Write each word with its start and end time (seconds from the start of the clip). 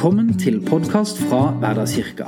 Velkommen 0.00 0.30
til 0.40 0.54
podkast 0.64 1.18
fra 1.28 1.50
Hverdagskirka. 1.60 2.24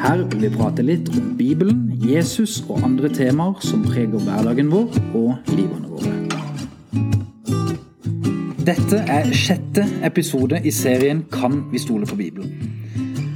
Her 0.00 0.22
vil 0.30 0.46
vi 0.46 0.48
prate 0.54 0.80
litt 0.80 1.10
om 1.12 1.34
Bibelen, 1.36 1.82
Jesus 2.00 2.62
og 2.62 2.80
andre 2.86 3.10
temaer 3.12 3.60
som 3.60 3.82
preger 3.84 4.24
hverdagen 4.24 4.70
vår 4.72 4.96
og 5.12 5.50
livene 5.52 5.84
våre. 5.84 6.14
Dette 8.64 9.02
er 9.04 9.28
sjette 9.36 9.84
episode 10.08 10.62
i 10.64 10.72
serien 10.72 11.20
Kan 11.28 11.66
vi 11.74 11.84
stole 11.84 12.08
på 12.08 12.16
Bibelen? 12.16 12.56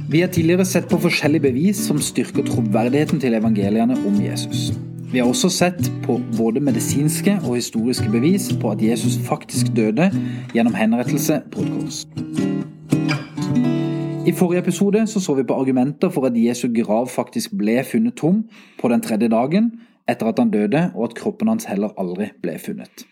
Vi 0.09 0.25
har 0.25 0.33
tidligere 0.33 0.65
sett 0.65 0.89
på 0.89 0.97
forskjellige 1.05 1.51
bevis 1.51 1.85
som 1.91 2.01
styrker 2.01 2.49
troverdigheten 2.49 3.21
til 3.21 3.37
evangeliene 3.37 4.01
om 4.01 4.17
Jesus. 4.17 4.71
Vi 5.13 5.21
har 5.21 5.29
også 5.29 5.53
sett 5.61 5.91
på 6.09 6.17
både 6.41 6.57
medisinske 6.59 7.37
og 7.43 7.61
historiske 7.61 8.09
bevis 8.09 8.49
på 8.49 8.73
at 8.73 8.81
Jesus 8.81 9.21
faktisk 9.29 9.75
døde 9.77 10.09
gjennom 10.57 10.73
henrettelse 10.73 11.43
på 11.53 11.67
et 11.67 11.75
kors. 11.77 12.07
I 14.29 14.33
forrige 14.35 14.59
episode 14.61 15.07
så, 15.07 15.19
så 15.19 15.33
vi 15.33 15.43
på 15.43 15.55
argumenter 15.57 16.09
for 16.13 16.27
at 16.27 16.35
Jesu 16.37 16.67
grav 16.75 17.07
faktisk 17.09 17.55
ble 17.57 17.79
funnet 17.83 18.17
tom 18.19 18.43
på 18.77 18.89
den 18.91 19.01
tredje 19.01 19.29
dagen 19.31 19.71
etter 20.09 20.29
at 20.29 20.41
han 20.41 20.51
døde, 20.53 20.83
og 20.95 21.07
at 21.07 21.15
kroppen 21.17 21.49
hans 21.49 21.65
heller 21.69 21.95
aldri 22.01 22.27
ble 22.41 22.57
funnet. 22.61 23.05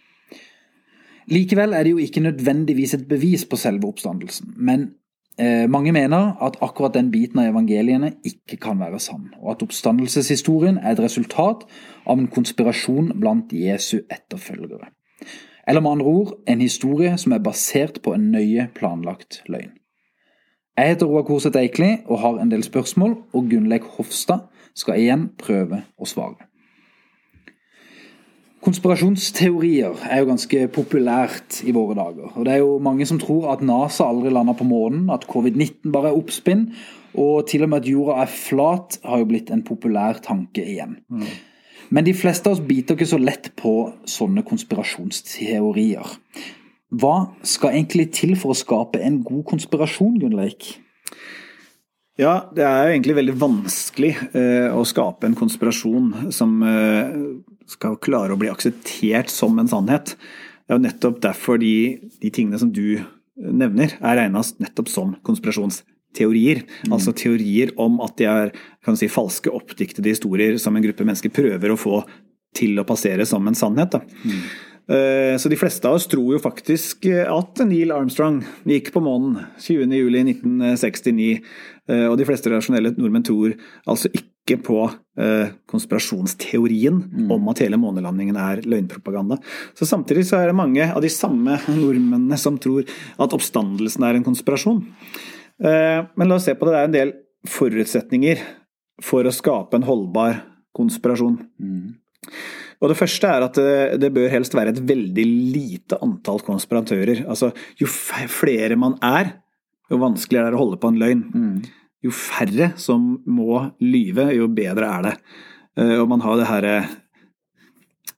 Likevel 1.29 1.73
er 1.73 1.85
det 1.85 1.91
jo 1.91 2.01
ikke 2.01 2.23
nødvendigvis 2.25 2.93
et 2.93 3.07
bevis 3.09 3.45
på 3.45 3.57
selve 3.57 3.89
oppstandelsen, 3.89 4.53
men 4.57 4.87
eh, 5.39 5.65
mange 5.69 5.91
mener 5.91 6.37
at 6.43 6.59
akkurat 6.61 6.93
den 6.93 7.09
biten 7.11 7.41
av 7.41 7.49
evangeliene 7.51 8.13
ikke 8.25 8.59
kan 8.67 8.79
være 8.81 9.01
sann, 9.01 9.31
og 9.41 9.55
at 9.55 9.65
oppstandelseshistorien 9.65 10.77
er 10.77 10.93
et 10.95 11.03
resultat 11.03 11.65
av 12.05 12.17
en 12.17 12.29
konspirasjon 12.29 13.11
blant 13.17 13.53
Jesu 13.53 13.99
etterfølgere. 14.05 14.93
Eller 15.67 15.81
med 15.81 15.97
andre 15.97 16.13
ord 16.21 16.37
en 16.47 16.61
historie 16.61 17.17
som 17.17 17.33
er 17.35 17.43
basert 17.43 18.01
på 18.05 18.13
en 18.15 18.31
nøye 18.37 18.69
planlagt 18.77 19.41
løgn. 19.49 19.73
Jeg 20.77 20.91
heter 20.93 21.09
Roar 21.09 21.23
Korset 21.25 21.55
Eikli 21.57 21.87
og 22.05 22.19
har 22.21 22.35
en 22.37 22.51
del 22.51 22.61
spørsmål, 22.61 23.15
og 23.33 23.47
Gunnleik 23.49 23.85
Hofstad 23.95 24.43
skal 24.77 24.99
igjen 25.01 25.23
prøve 25.41 25.79
å 25.97 26.05
svare. 26.05 26.45
Konspirasjonsteorier 28.61 30.03
er 30.05 30.21
jo 30.21 30.27
ganske 30.27 30.67
populært 30.75 31.63
i 31.65 31.73
våre 31.73 31.95
dager. 31.97 32.29
og 32.35 32.45
Det 32.45 32.53
er 32.53 32.61
jo 32.61 32.77
mange 32.83 33.07
som 33.09 33.17
tror 33.17 33.49
at 33.55 33.63
NASA 33.65 34.05
aldri 34.05 34.29
landa 34.29 34.53
på 34.53 34.67
månen, 34.69 35.09
at 35.09 35.25
covid-19 35.25 35.89
bare 35.91 36.11
er 36.11 36.19
oppspinn, 36.19 36.67
og 37.17 37.47
til 37.49 37.65
og 37.65 37.69
med 37.69 37.81
at 37.81 37.89
jorda 37.89 38.21
er 38.21 38.29
flat, 38.29 38.99
har 39.03 39.17
jo 39.23 39.29
blitt 39.33 39.49
en 39.49 39.65
populær 39.65 40.21
tanke 40.21 40.61
igjen. 40.61 40.99
Mm. 41.09 41.25
Men 41.89 42.05
de 42.05 42.13
fleste 42.13 42.51
av 42.51 42.57
oss 42.57 42.65
biter 42.67 42.93
ikke 42.93 43.09
så 43.09 43.17
lett 43.17 43.49
på 43.57 43.73
sånne 44.05 44.43
konspirasjonsteorier. 44.45 46.17
Hva 46.87 47.15
skal 47.43 47.75
egentlig 47.75 48.09
til 48.15 48.35
for 48.39 48.53
å 48.53 48.57
skape 48.57 49.01
en 49.03 49.19
god 49.25 49.43
konspirasjon, 49.49 50.19
Gunnleik? 50.21 50.77
Ja, 52.17 52.47
det 52.55 52.63
er 52.65 52.87
jo 52.87 52.93
egentlig 52.95 53.17
veldig 53.19 53.35
vanskelig 53.37 54.13
eh, 54.31 54.71
å 54.73 54.85
skape 54.87 55.27
en 55.27 55.35
konspirasjon 55.37 56.31
som 56.33 56.55
eh, 56.65 57.11
skal 57.69 57.99
klare 58.01 58.33
å 58.33 58.39
bli 58.39 58.49
akseptert 58.49 59.29
som 59.29 59.59
en 59.61 59.69
sannhet. 59.69 60.15
Det 60.15 60.73
er 60.73 60.79
jo 60.79 60.85
nettopp 60.87 61.19
derfor 61.27 61.59
de, 61.61 61.99
de 62.23 62.31
tingene 62.33 62.57
som 62.61 62.71
du 62.73 62.97
nevner, 63.37 63.93
er 64.01 64.17
regna 64.17 64.41
nettopp 64.63 64.89
som 64.89 65.13
konspirasjonsteorier. 65.27 66.63
Mm. 66.87 66.95
Altså 66.95 67.13
teorier 67.13 67.75
om 67.77 67.99
at 68.05 68.17
de 68.17 68.29
er 68.31 68.55
si, 68.97 69.11
falske, 69.11 69.53
oppdiktede 69.53 70.09
historier 70.09 70.57
som 70.61 70.75
en 70.75 70.87
gruppe 70.87 71.05
mennesker 71.05 71.35
prøver 71.35 71.73
å 71.73 71.79
få 71.79 72.01
til 72.57 72.79
å 72.81 72.87
passere 72.87 73.27
som 73.29 73.45
en 73.45 73.57
sannhet. 73.57 73.99
Mm. 74.23 74.41
Eh, 74.87 75.37
så 75.37 75.49
de 75.49 75.59
fleste 75.59 75.87
av 75.87 75.97
oss 75.97 76.07
tror 76.07 76.37
jo 76.37 76.39
faktisk 76.39 77.09
at 77.11 77.59
Neil 77.67 77.91
Armstrong 77.91 78.39
gikk 78.67 78.93
på 78.95 79.03
månen 79.03 79.41
20.07.1969. 79.59 81.27
Eh, 81.91 82.05
og 82.07 82.15
de 82.19 82.27
fleste 82.27 82.51
rasjonelle 82.53 82.93
nordmenn 82.95 83.25
tror 83.27 83.55
altså 83.89 84.11
ikke 84.15 84.59
på 84.63 84.79
eh, 85.19 85.51
konspirasjonsteorien 85.67 87.01
mm. 87.03 87.31
om 87.35 87.49
at 87.51 87.65
hele 87.65 87.79
månelandingen 87.81 88.39
er 88.39 88.63
løgnpropaganda. 88.63 89.41
Så 89.75 89.89
samtidig 89.89 90.23
så 90.29 90.39
er 90.39 90.51
det 90.51 90.59
mange 90.59 90.87
av 90.87 91.03
de 91.03 91.11
samme 91.11 91.59
nordmennene 91.67 92.39
som 92.39 92.59
tror 92.61 92.87
at 92.87 93.35
oppstandelsen 93.35 94.07
er 94.07 94.19
en 94.19 94.27
konspirasjon. 94.27 94.85
Men 95.57 96.29
la 96.29 96.35
oss 96.35 96.45
se 96.45 96.53
på 96.53 96.67
det. 96.67 96.73
Det 96.75 96.79
er 96.79 96.87
en 96.87 96.93
del 96.93 97.11
forutsetninger 97.49 98.43
for 99.01 99.25
å 99.25 99.33
skape 99.33 99.73
en 99.79 99.87
holdbar 99.87 100.43
konspirasjon. 100.77 101.39
Mm. 101.57 101.95
Og 102.77 102.91
Det 102.91 102.97
første 102.99 103.29
er 103.29 103.45
at 103.47 103.57
det, 103.57 103.97
det, 104.03 104.11
bør 104.13 104.29
helst 104.29 104.53
være 104.53 104.75
et 104.75 104.83
veldig 104.85 105.25
lite 105.25 105.97
antall 106.05 106.43
konspiratører. 106.45 107.23
Altså, 107.25 107.51
Jo 107.79 107.89
flere 107.89 108.77
man 108.77 108.97
er, 109.01 109.33
jo 109.89 110.01
vanskeligere 110.01 110.51
er 110.51 110.53
det 110.53 110.59
å 110.59 110.63
holde 110.65 110.79
på 110.81 110.91
en 110.91 111.01
løgn. 111.01 111.25
Mm. 111.33 111.57
Jo 112.05 112.13
færre 112.13 112.71
som 112.77 113.15
må 113.25 113.63
lyve, 113.81 114.29
jo 114.37 114.49
bedre 114.53 114.91
er 114.93 115.07
det. 115.07 115.15
Eh, 115.79 115.95
og 115.97 116.07
man 116.11 116.21
har 116.21 116.37
det 116.37 116.49
herre 116.51 116.75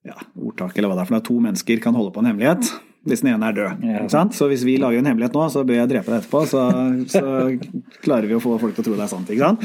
ja, 0.07 0.17
ordtaket, 0.35 0.79
eller 0.79 0.91
hva 0.91 0.99
det 0.99 1.05
er 1.05 1.09
for 1.11 1.17
noe, 1.17 1.27
to 1.29 1.39
mennesker 1.43 1.81
kan 1.83 1.95
holde 1.95 2.11
på 2.15 2.23
en 2.23 2.31
hemmelighet 2.31 2.73
hvis 3.07 3.21
den 3.23 3.31
ene 3.31 3.47
er 3.47 3.55
død. 3.55 3.83
Ja. 3.87 4.23
Så 4.35 4.49
hvis 4.51 4.65
vi 4.67 4.75
lager 4.81 4.99
en 4.99 5.07
hemmelighet 5.07 5.35
nå, 5.37 5.45
så 5.53 5.63
bør 5.67 5.77
jeg 5.77 5.89
drepe 5.91 6.11
deg 6.11 6.19
etterpå, 6.19 6.41
så, 6.51 6.63
så 7.07 7.21
klarer 8.03 8.27
vi 8.27 8.35
å 8.35 8.41
få 8.43 8.57
folk 8.59 8.75
til 8.75 8.83
å 8.83 8.87
tro 8.89 8.97
det 8.97 9.05
er 9.05 9.11
sant. 9.11 9.31
ikke 9.31 9.47
sant? 9.47 9.63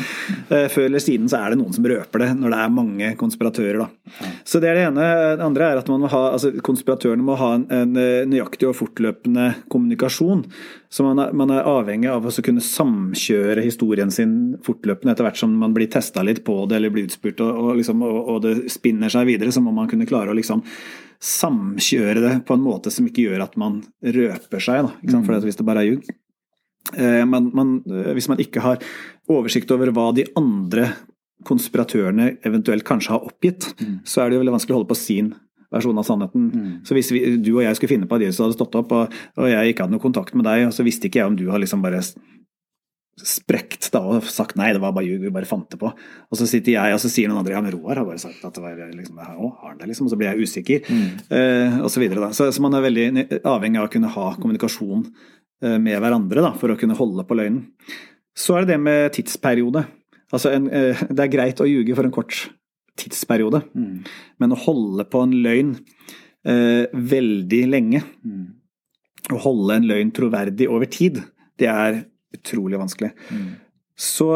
Eh, 0.54 0.68
før 0.70 0.86
eller 0.86 1.02
siden 1.02 1.30
så 1.30 1.40
er 1.40 1.52
det 1.52 1.58
noen 1.58 1.74
som 1.74 1.88
røper 1.90 2.22
det, 2.22 2.30
når 2.38 2.54
det 2.54 2.60
er 2.62 2.76
mange 2.76 3.10
konspiratører. 3.18 3.82
da. 3.82 4.30
Så 4.46 4.62
det 4.62 4.70
er 4.70 4.78
det 4.78 4.86
ene. 4.92 5.08
Det 5.40 5.48
andre 5.48 5.72
er 5.72 5.82
at 5.82 5.90
man 5.90 6.04
må 6.04 6.12
ha, 6.14 6.22
altså 6.36 6.54
konspiratørene 6.64 7.26
må 7.26 7.38
ha 7.40 7.50
en, 7.58 7.66
en 7.74 8.00
eh, 8.00 8.22
nøyaktig 8.30 8.70
og 8.70 8.78
fortløpende 8.78 9.50
kommunikasjon. 9.72 10.46
Så 10.94 11.02
man 11.02 11.18
er, 11.18 11.34
man 11.34 11.50
er 11.50 11.66
avhengig 11.66 12.12
av 12.12 12.28
å 12.30 12.34
kunne 12.46 12.62
samkjøre 12.62 13.64
historien 13.66 14.14
sin 14.14 14.54
fortløpende 14.62 15.10
etter 15.10 15.26
hvert 15.26 15.40
som 15.40 15.56
man 15.58 15.74
blir 15.74 15.90
testa 15.90 16.22
litt 16.22 16.44
på 16.46 16.60
det 16.70 16.78
eller 16.78 16.94
blir 16.94 17.08
utspurt, 17.08 17.42
og, 17.42 17.50
og, 17.64 17.72
liksom, 17.80 18.04
og, 18.06 18.20
og 18.30 18.44
det 18.46 18.54
spinner 18.70 19.10
seg 19.10 19.26
videre, 19.26 19.50
så 19.50 19.62
må 19.64 19.74
man 19.74 19.90
kunne 19.90 20.06
klare 20.06 20.30
å 20.30 20.38
liksom 20.38 20.62
samkjøre 21.22 22.20
det 22.22 22.34
på 22.48 22.56
en 22.56 22.64
måte 22.64 22.92
som 22.92 23.06
ikke 23.08 23.28
gjør 23.28 23.46
at 23.46 23.56
man 23.60 23.80
røper 24.02 24.62
seg. 24.62 24.90
Da, 25.02 25.22
For 25.24 25.46
hvis 25.46 25.60
det 25.60 25.66
bare 25.66 25.84
er 25.84 25.92
ljug. 25.92 26.12
Eh, 26.92 27.24
men, 27.28 27.48
men, 27.56 27.74
eh, 27.88 28.12
hvis 28.16 28.28
man 28.28 28.42
ikke 28.42 28.62
har 28.64 28.82
oversikt 29.30 29.72
over 29.74 29.92
hva 29.94 30.10
de 30.16 30.26
andre 30.38 30.90
konspiratørene 31.44 32.36
eventuelt 32.46 32.86
kanskje 32.88 33.14
har 33.14 33.24
oppgitt, 33.24 33.70
mm. 33.80 33.96
så 34.08 34.22
er 34.22 34.30
det 34.30 34.38
jo 34.38 34.44
veldig 34.44 34.54
vanskelig 34.56 34.76
å 34.76 34.78
holde 34.80 34.92
på 34.92 35.00
sin 35.00 35.32
versjon 35.74 35.98
av 35.98 36.06
sannheten. 36.06 36.46
Mm. 36.52 36.74
Så 36.86 36.96
hvis 36.96 37.10
vi, 37.12 37.24
du 37.42 37.54
og 37.56 37.64
jeg 37.64 37.78
skulle 37.78 37.94
finne 37.96 38.08
på 38.08 38.18
at 38.18 38.24
Jesus 38.26 38.44
hadde 38.44 38.56
stått 38.56 38.76
opp, 38.78 38.92
og, 38.94 39.16
og 39.40 39.50
jeg 39.50 39.72
ikke 39.72 39.86
hadde 39.86 39.96
noe 39.96 40.04
kontakt 40.04 40.36
med 40.38 40.46
deg, 40.46 40.68
så 40.74 40.86
visste 40.86 41.10
ikke 41.10 41.22
jeg 41.22 41.32
om 41.32 41.38
du 41.38 41.48
har 41.50 41.62
liksom 41.62 41.82
bare 41.84 42.02
sprekt 43.22 43.86
da 43.94 44.00
og 44.02 44.26
sagt 44.26 44.56
nei, 44.58 44.72
det 44.74 44.80
var 44.82 44.94
bare 44.94 45.06
ljug, 45.06 45.22
vi 45.22 45.32
bare 45.34 45.48
fant 45.48 45.68
det 45.70 45.78
på. 45.80 45.90
Og 45.90 46.38
så 46.38 46.48
sitter 46.50 46.74
jeg 46.74 46.96
og 46.96 47.02
så 47.02 47.10
sier 47.12 47.30
noen 47.30 47.42
andre 47.42 47.54
ja, 47.54 47.62
men 47.62 47.74
Roar 47.76 48.00
har 48.00 48.08
bare 48.08 48.22
sagt 48.22 48.42
at 48.46 48.56
det 48.56 48.64
var 48.64 48.80
liksom, 48.90 49.20
å, 49.20 49.50
har 49.60 49.76
det 49.78 49.90
liksom? 49.90 50.08
Og 50.08 50.14
så 50.14 50.18
blir 50.18 50.32
jeg 50.32 50.48
usikker, 50.48 50.88
mm. 50.88 51.04
eh, 51.38 51.76
og 51.84 51.92
så 51.94 52.02
videre. 52.02 52.24
Da. 52.26 52.32
Så, 52.36 52.48
så, 52.54 52.64
man 52.64 52.74
er 52.74 52.86
veldig 52.88 53.06
avhengig 53.42 53.80
av 53.80 53.86
å 53.86 53.92
kunne 53.92 54.10
ha 54.16 54.26
kommunikasjon 54.40 55.04
eh, 55.06 55.78
med 55.78 56.00
hverandre 56.02 56.42
da, 56.48 56.54
for 56.58 56.74
å 56.74 56.78
kunne 56.80 56.98
holde 56.98 57.26
på 57.28 57.38
løgnen. 57.38 57.62
Så 58.34 58.56
er 58.56 58.64
det 58.64 58.74
det 58.74 58.80
med 58.82 59.14
tidsperiode. 59.14 59.84
Altså 60.34 60.50
en, 60.56 60.66
eh, 60.74 61.04
det 61.10 61.26
er 61.26 61.32
greit 61.32 61.62
å 61.62 61.68
ljuge 61.70 61.94
for 61.94 62.08
en 62.08 62.14
kort 62.14 62.48
tidsperiode, 62.98 63.62
mm. 63.74 63.94
men 64.42 64.54
å 64.54 64.58
holde 64.66 65.06
på 65.10 65.22
en 65.24 65.34
løgn 65.44 65.76
eh, 66.46 66.90
veldig 66.94 67.62
lenge, 67.70 68.02
mm. 68.22 68.44
å 69.34 69.40
holde 69.46 69.78
en 69.78 69.88
løgn 69.90 70.12
troverdig 70.14 70.68
over 70.70 70.90
tid, 70.90 71.22
det 71.58 71.70
er 71.70 72.02
utrolig 72.36 72.80
vanskelig. 72.80 73.12
Mm. 73.30 73.50
Så 73.94 74.30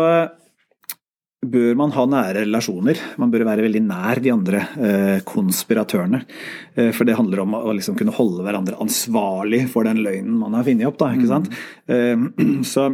bør 1.46 1.76
man 1.78 1.92
ha 1.94 2.04
nære 2.10 2.42
relasjoner. 2.42 2.98
Man 3.22 3.30
bør 3.30 3.44
være 3.46 3.64
veldig 3.68 3.82
nær 3.86 4.20
de 4.22 4.32
andre 4.34 4.62
eh, 4.74 5.18
konspiratørene. 5.26 6.22
Eh, 6.74 6.90
for 6.96 7.06
det 7.06 7.16
handler 7.18 7.44
om 7.44 7.54
å 7.60 7.74
liksom 7.76 7.98
kunne 7.98 8.14
holde 8.16 8.42
hverandre 8.46 8.78
ansvarlig 8.82 9.64
for 9.72 9.86
den 9.86 10.02
løgnen 10.02 10.38
man 10.40 10.56
har 10.58 10.66
funnet 10.66 10.90
opp. 10.90 10.98
Da, 11.00 11.12
ikke 11.14 11.28
mm. 11.28 11.32
sant? 11.32 11.50
Mm. 11.86 12.26
eh, 12.34 12.64
så, 12.72 12.88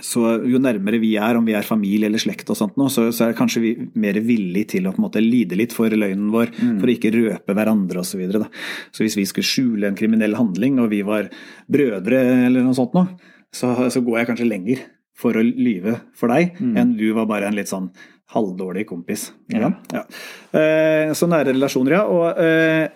jo 0.00 0.60
nærmere 0.62 1.00
vi 1.02 1.10
er, 1.20 1.36
om 1.36 1.44
vi 1.44 1.54
er 1.56 1.66
familie 1.66 2.08
eller 2.08 2.22
slekt, 2.22 2.48
og 2.50 2.56
sånt 2.56 2.78
nå, 2.80 2.88
så, 2.92 3.10
så 3.12 3.26
er 3.26 3.36
kanskje 3.36 3.62
vi 3.64 3.72
mer 4.00 4.16
villig 4.24 4.64
til 4.72 4.86
å 4.88 4.94
på 4.94 5.02
en 5.02 5.06
måte 5.06 5.20
lide 5.20 5.58
litt 5.58 5.74
for 5.76 5.92
løgnen 5.92 6.30
vår, 6.32 6.54
mm. 6.54 6.78
for 6.80 6.88
å 6.88 6.94
ikke 6.94 7.12
røpe 7.12 7.56
hverandre 7.58 8.00
osv. 8.00 8.14
Så, 8.14 8.20
videre, 8.20 8.48
så 8.92 9.04
hvis 9.04 9.18
vi 9.18 9.26
skulle 9.28 9.48
skjule 9.48 9.88
en 9.88 9.98
kriminell 9.98 10.36
handling, 10.38 10.80
og 10.80 10.90
vi 10.92 11.02
var 11.06 11.28
brødre 11.72 12.22
eller 12.48 12.64
noe 12.64 12.76
sånt 12.76 12.96
nå, 12.96 13.06
så, 13.52 13.74
så 13.92 14.00
går 14.04 14.20
jeg 14.20 14.30
kanskje 14.30 14.48
lenger 14.48 14.82
for 15.18 15.36
å 15.36 15.44
lyve 15.44 15.98
for 16.16 16.32
deg 16.32 16.56
mm. 16.56 16.74
enn 16.80 16.96
du 16.96 17.06
var 17.16 17.28
bare 17.30 17.50
en 17.50 17.56
litt 17.56 17.70
sånn 17.70 17.90
halvdårlig 18.32 18.86
kompis. 18.88 19.28
Ja. 19.52 19.68
Ja. 19.92 20.06
Eh, 20.56 21.12
så 21.16 21.28
nære 21.28 21.52
relasjoner, 21.52 21.98
ja. 21.98 22.04
Og 22.08 22.40
eh, 22.40 22.86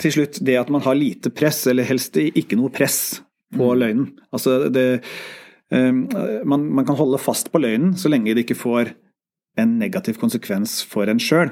til 0.00 0.14
slutt 0.14 0.40
det 0.44 0.56
at 0.60 0.72
man 0.72 0.84
har 0.86 0.96
lite 0.96 1.32
press, 1.34 1.66
eller 1.68 1.84
helst 1.88 2.16
ikke 2.16 2.56
noe 2.56 2.72
press 2.72 3.18
på 3.52 3.68
mm. 3.68 3.78
løgnen. 3.82 4.08
Altså 4.32 4.62
det 4.72 4.86
man, 5.70 6.62
man, 6.72 6.84
kan 6.88 6.96
holde 6.96 7.18
fast 7.20 7.50
på 7.52 7.60
løgnen 7.60 7.90
så 8.00 8.08
lenge 8.08 8.32
det 8.32 8.46
ikke 8.46 8.56
får 8.56 8.94
en 9.60 9.74
negativ 9.80 10.16
konsekvens 10.16 10.78
for 10.88 11.10
en 11.10 11.20
sjøl. 11.20 11.50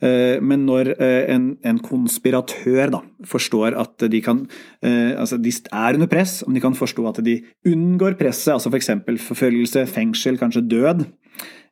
Men 0.00 0.64
når 0.64 0.94
en, 0.98 1.44
en 1.62 1.78
konspiratør 1.84 2.90
da, 2.94 3.02
forstår 3.28 3.76
at 3.78 4.06
de 4.10 4.22
kan 4.24 4.40
altså 4.82 5.36
De 5.38 5.52
er 5.52 5.98
under 5.98 6.08
press, 6.10 6.38
om 6.42 6.56
de 6.56 6.62
kan 6.64 6.74
forstå 6.74 7.04
at 7.10 7.20
de 7.26 7.36
unngår 7.68 8.16
presset, 8.18 8.54
altså 8.54 8.72
f.eks. 8.72 8.90
For 9.04 9.20
forfølgelse, 9.28 9.84
fengsel, 9.92 10.40
kanskje 10.40 10.64
død, 10.72 11.04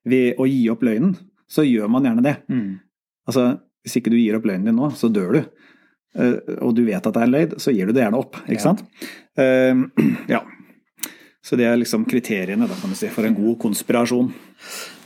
ved 0.08 0.38
å 0.38 0.46
gi 0.46 0.60
opp 0.70 0.84
løgnen, 0.86 1.16
så 1.48 1.64
gjør 1.66 1.90
man 1.90 2.06
gjerne 2.06 2.26
det. 2.26 2.36
Mm. 2.52 2.76
Altså, 3.28 3.48
Hvis 3.82 3.98
ikke 4.00 4.12
du 4.12 4.18
gir 4.18 4.36
opp 4.36 4.46
løgnen 4.48 4.68
din 4.68 4.78
nå, 4.78 4.92
så 4.92 5.08
dør 5.08 5.38
du. 5.38 5.40
Og 6.64 6.72
du 6.76 6.82
vet 6.86 7.04
at 7.04 7.14
det 7.14 7.22
er 7.22 7.30
løgn, 7.32 7.58
så 7.62 7.72
gir 7.74 7.88
du 7.88 7.94
det 7.94 8.04
gjerne 8.04 8.20
opp. 8.20 8.38
ikke 8.46 8.58
ja. 8.58 8.64
sant? 8.64 8.84
Uh, 9.38 9.86
ja. 10.34 10.42
Så 11.44 11.56
det 11.56 11.68
er 11.68 11.78
liksom 11.78 12.04
kriteriene 12.08 12.66
da, 12.68 12.76
kan 12.80 12.92
si, 12.98 13.08
for 13.14 13.24
en 13.24 13.36
god 13.36 13.56
konspirasjon. 13.62 14.32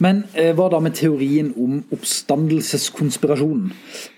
Men 0.03 0.23
eh, 0.33 0.51
hva 0.57 0.71
da 0.73 0.81
med 0.83 0.97
teorien 0.97 1.53
om 1.61 1.83
oppstandelseskonspirasjonen? 1.93 3.69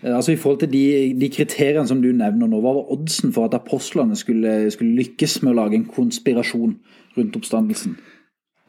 Eh, 0.05 0.15
altså 0.15 0.33
I 0.33 0.39
forhold 0.41 0.63
til 0.63 0.73
de, 0.73 0.85
de, 1.19 1.31
kriteriene 1.35 1.87
som 1.91 2.01
du 2.05 2.13
nevner 2.15 2.49
nå, 2.49 2.63
hva 2.63 2.77
var 2.79 2.95
oddsen 2.95 3.35
for 3.35 3.51
at 3.51 3.59
apostlene 3.59 4.17
skulle, 4.17 4.71
skulle, 4.73 4.95
lykkes 5.03 5.41
med 5.43 5.53
å 5.53 5.59
lage 5.59 5.81
en 5.81 5.91
konspirasjon 5.91 6.79
rundt 7.19 7.39
oppstandelsen? 7.41 7.99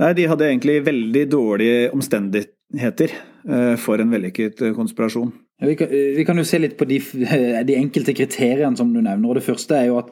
Nei, 0.01 0.11
De 0.17 0.27
hadde 0.27 0.49
egentlig 0.49 0.81
veldig 0.89 1.25
dårlige 1.31 1.93
omstendigheter 1.95 3.13
eh, 3.13 3.73
for 3.79 4.01
en 4.01 4.11
vellykket 4.11 4.57
konspirasjon. 4.57 4.75
konspirasjon. 4.81 5.33
Vi 5.61 5.75
kan, 5.75 5.87
eh, 5.87 6.15
vi 6.17 6.25
kan, 6.25 6.37
jo 6.37 6.43
se 6.43 6.59
litt 6.59 6.75
på 6.77 6.85
de, 6.85 6.99
de 7.69 7.77
enkelte 7.77 8.13
kriteriene 8.15 8.75
som 8.77 8.91
du 8.93 9.01
nevner. 9.01 9.29
og 9.29 9.35
Det 9.39 9.45
første 9.45 9.77
er 9.77 9.89
jo 9.91 9.99
at 10.01 10.11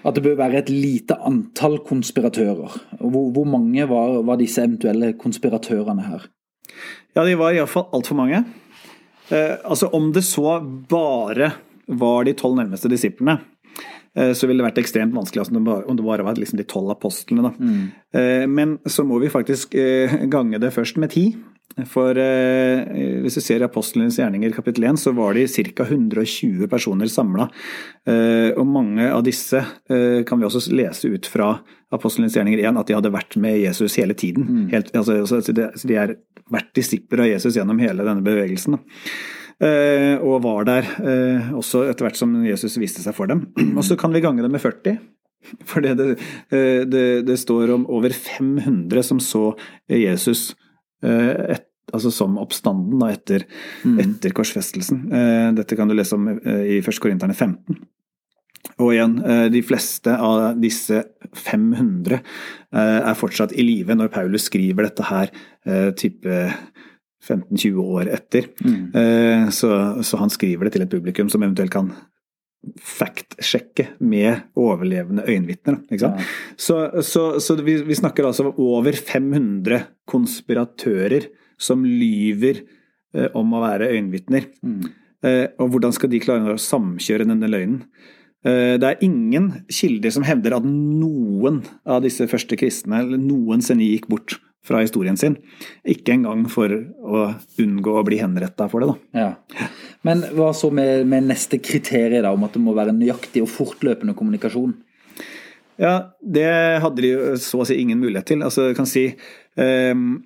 at 0.00 0.16
det 0.16 0.24
bør 0.24 0.38
være 0.38 0.62
et 0.62 0.72
lite 0.72 1.16
antall 1.26 1.78
konspiratører. 1.86 2.78
Hvor, 3.00 3.30
hvor 3.34 3.46
mange 3.48 3.86
var, 3.90 4.20
var, 4.26 4.40
disse 4.40 4.64
eventuelle 4.64 5.12
konspiratørene 5.20 6.06
her? 6.06 6.26
Ja, 7.16 7.24
de 7.26 7.36
var 7.38 7.54
iallfall 7.56 7.88
altfor 7.96 8.18
mange. 8.18 8.44
Eh, 9.30 9.56
altså 9.64 9.90
Om 9.92 10.12
det 10.16 10.24
så 10.26 10.58
bare 10.90 11.52
var 11.90 12.24
de 12.24 12.36
tolv 12.38 12.56
nærmeste 12.58 12.90
disiplene, 12.90 13.40
eh, 14.14 14.32
så 14.32 14.46
ville 14.46 14.62
det 14.62 14.68
vært 14.70 14.82
ekstremt 14.82 15.14
vanskelig 15.16 15.44
altså, 15.44 15.56
om 15.58 15.98
det 15.98 16.06
bare 16.06 16.26
var 16.26 16.38
liksom 16.38 16.60
de 16.60 16.68
tolv 16.70 16.94
apostlene. 16.94 17.52
Mm. 17.58 17.86
Eh, 18.14 18.46
men 18.48 18.78
så 18.86 19.04
må 19.04 19.18
vi 19.22 19.32
faktisk 19.32 19.74
eh, 19.74 20.22
gange 20.30 20.62
det 20.62 20.72
først 20.76 21.00
med 21.02 21.12
ti. 21.16 21.30
For 21.88 22.18
eh, 22.18 23.20
hvis 23.22 23.38
du 23.38 23.42
ser 23.44 23.62
i 23.62 23.66
Apostlenes 23.66 24.18
gjerninger 24.18 24.52
kapittel 24.56 24.88
1, 24.90 24.98
så 25.00 25.12
var 25.16 25.36
de 25.38 25.46
ca. 25.48 25.86
120 25.86 26.66
personer 26.70 27.10
samla. 27.10 27.46
Eh, 28.08 28.50
og 28.58 28.66
mange 28.68 29.06
av 29.06 29.22
disse 29.26 29.62
eh, 29.62 30.22
kan 30.28 30.40
vi 30.40 30.48
også 30.48 30.64
lese 30.74 31.12
ut 31.12 31.28
fra 31.30 31.52
Apostlenes 31.94 32.36
gjerninger 32.36 32.64
1 32.66 32.80
at 32.80 32.90
de 32.90 32.98
hadde 32.98 33.14
vært 33.14 33.38
med 33.40 33.60
Jesus 33.62 33.98
hele 34.02 34.18
tiden. 34.18 34.48
Mm. 34.48 34.64
Helt, 34.74 34.94
altså, 34.96 35.20
altså 35.22 35.54
de, 35.54 35.68
de 35.70 35.98
har 35.98 36.16
vært 36.50 36.72
disipler 36.76 37.24
av 37.24 37.30
Jesus 37.30 37.56
gjennom 37.58 37.80
hele 37.82 38.06
denne 38.06 38.26
bevegelsen. 38.26 38.80
Eh, 39.60 40.16
og 40.24 40.40
var 40.46 40.64
der 40.64 40.86
eh, 41.04 41.50
også 41.52 41.84
etter 41.90 42.06
hvert 42.06 42.16
som 42.16 42.32
Jesus 42.46 42.78
viste 42.80 43.02
seg 43.04 43.16
for 43.16 43.28
dem. 43.28 43.44
Og 43.76 43.84
så 43.84 43.96
kan 44.00 44.12
vi 44.14 44.22
gange 44.24 44.44
det 44.44 44.52
med 44.52 44.62
40. 44.62 44.96
For 45.68 45.84
det, 45.84 46.16
eh, 46.52 46.82
det, 46.88 47.04
det, 47.28 47.36
står 47.40 47.74
om 47.76 47.84
over 47.92 48.12
500 48.16 49.04
som 49.04 49.20
så 49.20 49.50
Jesus 49.88 50.54
et, 51.02 51.66
altså 51.94 52.10
som 52.14 52.38
oppstanden 52.40 53.00
da, 53.00 53.12
etter, 53.14 53.46
mm. 53.84 53.96
etter, 54.02 54.34
korsfestelsen. 54.36 55.06
Eh, 55.14 55.46
dette 55.58 55.78
kan 55.78 55.90
du 55.90 55.96
lese 55.96 56.16
om 56.16 56.28
eh, 56.32 56.76
i 56.76 56.78
1. 56.80 57.00
Korinterne 57.02 57.36
15. 57.36 57.80
Og 58.80 58.92
igjen, 58.94 59.16
eh, 59.24 59.46
de 59.52 59.62
fleste 59.64 60.14
av 60.14 60.60
disse 60.60 61.02
500 61.36 62.20
er 62.80 63.16
fortsatt 63.18 63.52
i 63.58 63.64
live 63.64 63.96
når 63.96 64.12
Paulus 64.14 64.46
skriver 64.48 64.86
dette 64.86 65.04
her 65.08 65.30
type 65.98 66.36
15-20 67.26 67.80
år 67.82 68.10
etter. 68.14 68.46
Mm. 68.62 69.50
Så, 69.52 69.70
så, 70.06 70.20
han 70.20 70.32
skriver 70.32 70.66
det 70.66 70.72
til 70.76 70.84
et 70.84 70.92
publikum 70.92 71.28
som 71.30 71.42
eventuelt 71.42 71.74
kan 71.74 71.90
fact-sjekke 72.80 73.86
med 74.04 74.52
overlevende 74.58 75.24
øyenvitner. 75.28 75.78
Ja. 75.96 76.12
Så, 76.60 76.76
så, 77.06 77.24
så 77.40 77.56
vi, 77.64 77.78
vi, 77.86 77.96
snakker 77.96 78.28
altså 78.28 78.50
om 78.50 78.60
over 78.60 78.96
500 78.96 79.86
konspiratører 80.10 81.30
som 81.60 81.84
lyver 81.86 82.62
eh, 83.16 83.28
om 83.36 83.56
å 83.56 83.62
være 83.64 83.90
øyenvitner. 83.94 84.50
Mm. 84.60 84.90
Eh, 85.24 85.46
og 85.60 85.72
hvordan 85.72 85.96
skal 85.96 86.12
de 86.12 86.22
klare 86.22 86.56
å 86.56 86.60
samkjøre 86.60 87.28
denne 87.28 87.48
løgnen? 87.50 87.82
Eh, 88.44 88.76
det 88.80 88.86
er 88.88 89.04
ingen 89.04 89.50
kilder 89.72 90.14
som 90.14 90.24
hevder 90.28 90.56
at 90.56 90.68
noen 90.68 91.62
av 91.88 92.04
disse 92.04 92.28
første 92.30 92.56
kristne 92.60 93.02
eller 93.04 93.20
noensinne 93.20 93.88
gikk 93.88 94.08
bort 94.12 94.38
fra 94.66 94.82
historien 94.82 95.16
sin. 95.16 95.38
Ikke 95.88 96.14
engang 96.14 96.44
for 96.52 96.72
å 96.72 97.24
unngå 97.60 97.96
å 97.96 98.04
bli 98.06 98.20
henretta 98.20 98.68
for 98.70 98.84
det, 98.84 98.92
da. 98.92 99.22
Ja. 99.24 99.68
Men 100.06 100.24
hva 100.36 100.50
så 100.56 100.70
med, 100.74 101.06
med 101.08 101.28
neste 101.30 101.60
kriterium, 101.62 102.24
da, 102.26 102.34
om 102.36 102.46
at 102.46 102.56
det 102.56 102.62
må 102.64 102.76
være 102.76 102.94
nøyaktig 102.96 103.44
og 103.44 103.52
fortløpende 103.52 104.16
kommunikasjon? 104.18 104.76
Ja, 105.80 105.94
det 106.20 106.48
hadde 106.84 107.04
de 107.04 107.12
så 107.40 107.62
å 107.62 107.68
si 107.68 107.78
ingen 107.80 108.02
mulighet 108.02 108.28
til. 108.28 108.44
Altså, 108.44 108.68
jeg 108.68 108.76
kan 108.76 108.88
si 108.88 109.06
um, 109.56 110.18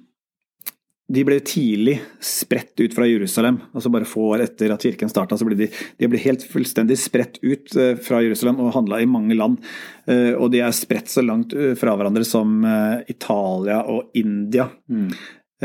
de 1.12 1.20
ble 1.26 1.36
tidlig 1.44 1.98
spredt 2.24 2.80
ut 2.80 2.94
fra 2.96 3.04
Jerusalem. 3.04 3.58
altså 3.76 3.92
Bare 3.92 4.08
få 4.08 4.30
år 4.32 4.46
etter 4.46 4.72
at 4.72 4.84
kirken 4.86 5.12
starta, 5.12 5.36
så 5.36 5.44
ble 5.44 5.58
de, 5.58 5.68
de 6.00 6.08
ble 6.08 6.20
helt 6.22 6.44
fullstendig 6.48 6.96
spredt 7.00 7.40
ut 7.44 7.76
eh, 7.76 7.92
fra 8.00 8.22
Jerusalem 8.24 8.62
og 8.64 8.72
handla 8.78 9.02
i 9.02 9.08
mange 9.10 9.36
land. 9.36 9.60
Eh, 10.08 10.32
og 10.32 10.48
de 10.54 10.62
er 10.64 10.72
spredt 10.76 11.12
så 11.12 11.24
langt 11.24 11.52
eh, 11.52 11.74
fra 11.76 11.96
hverandre 11.98 12.24
som 12.24 12.64
Italia 13.10 13.82
og 13.90 14.14
India. 14.16 14.70
Mm. 14.88 15.08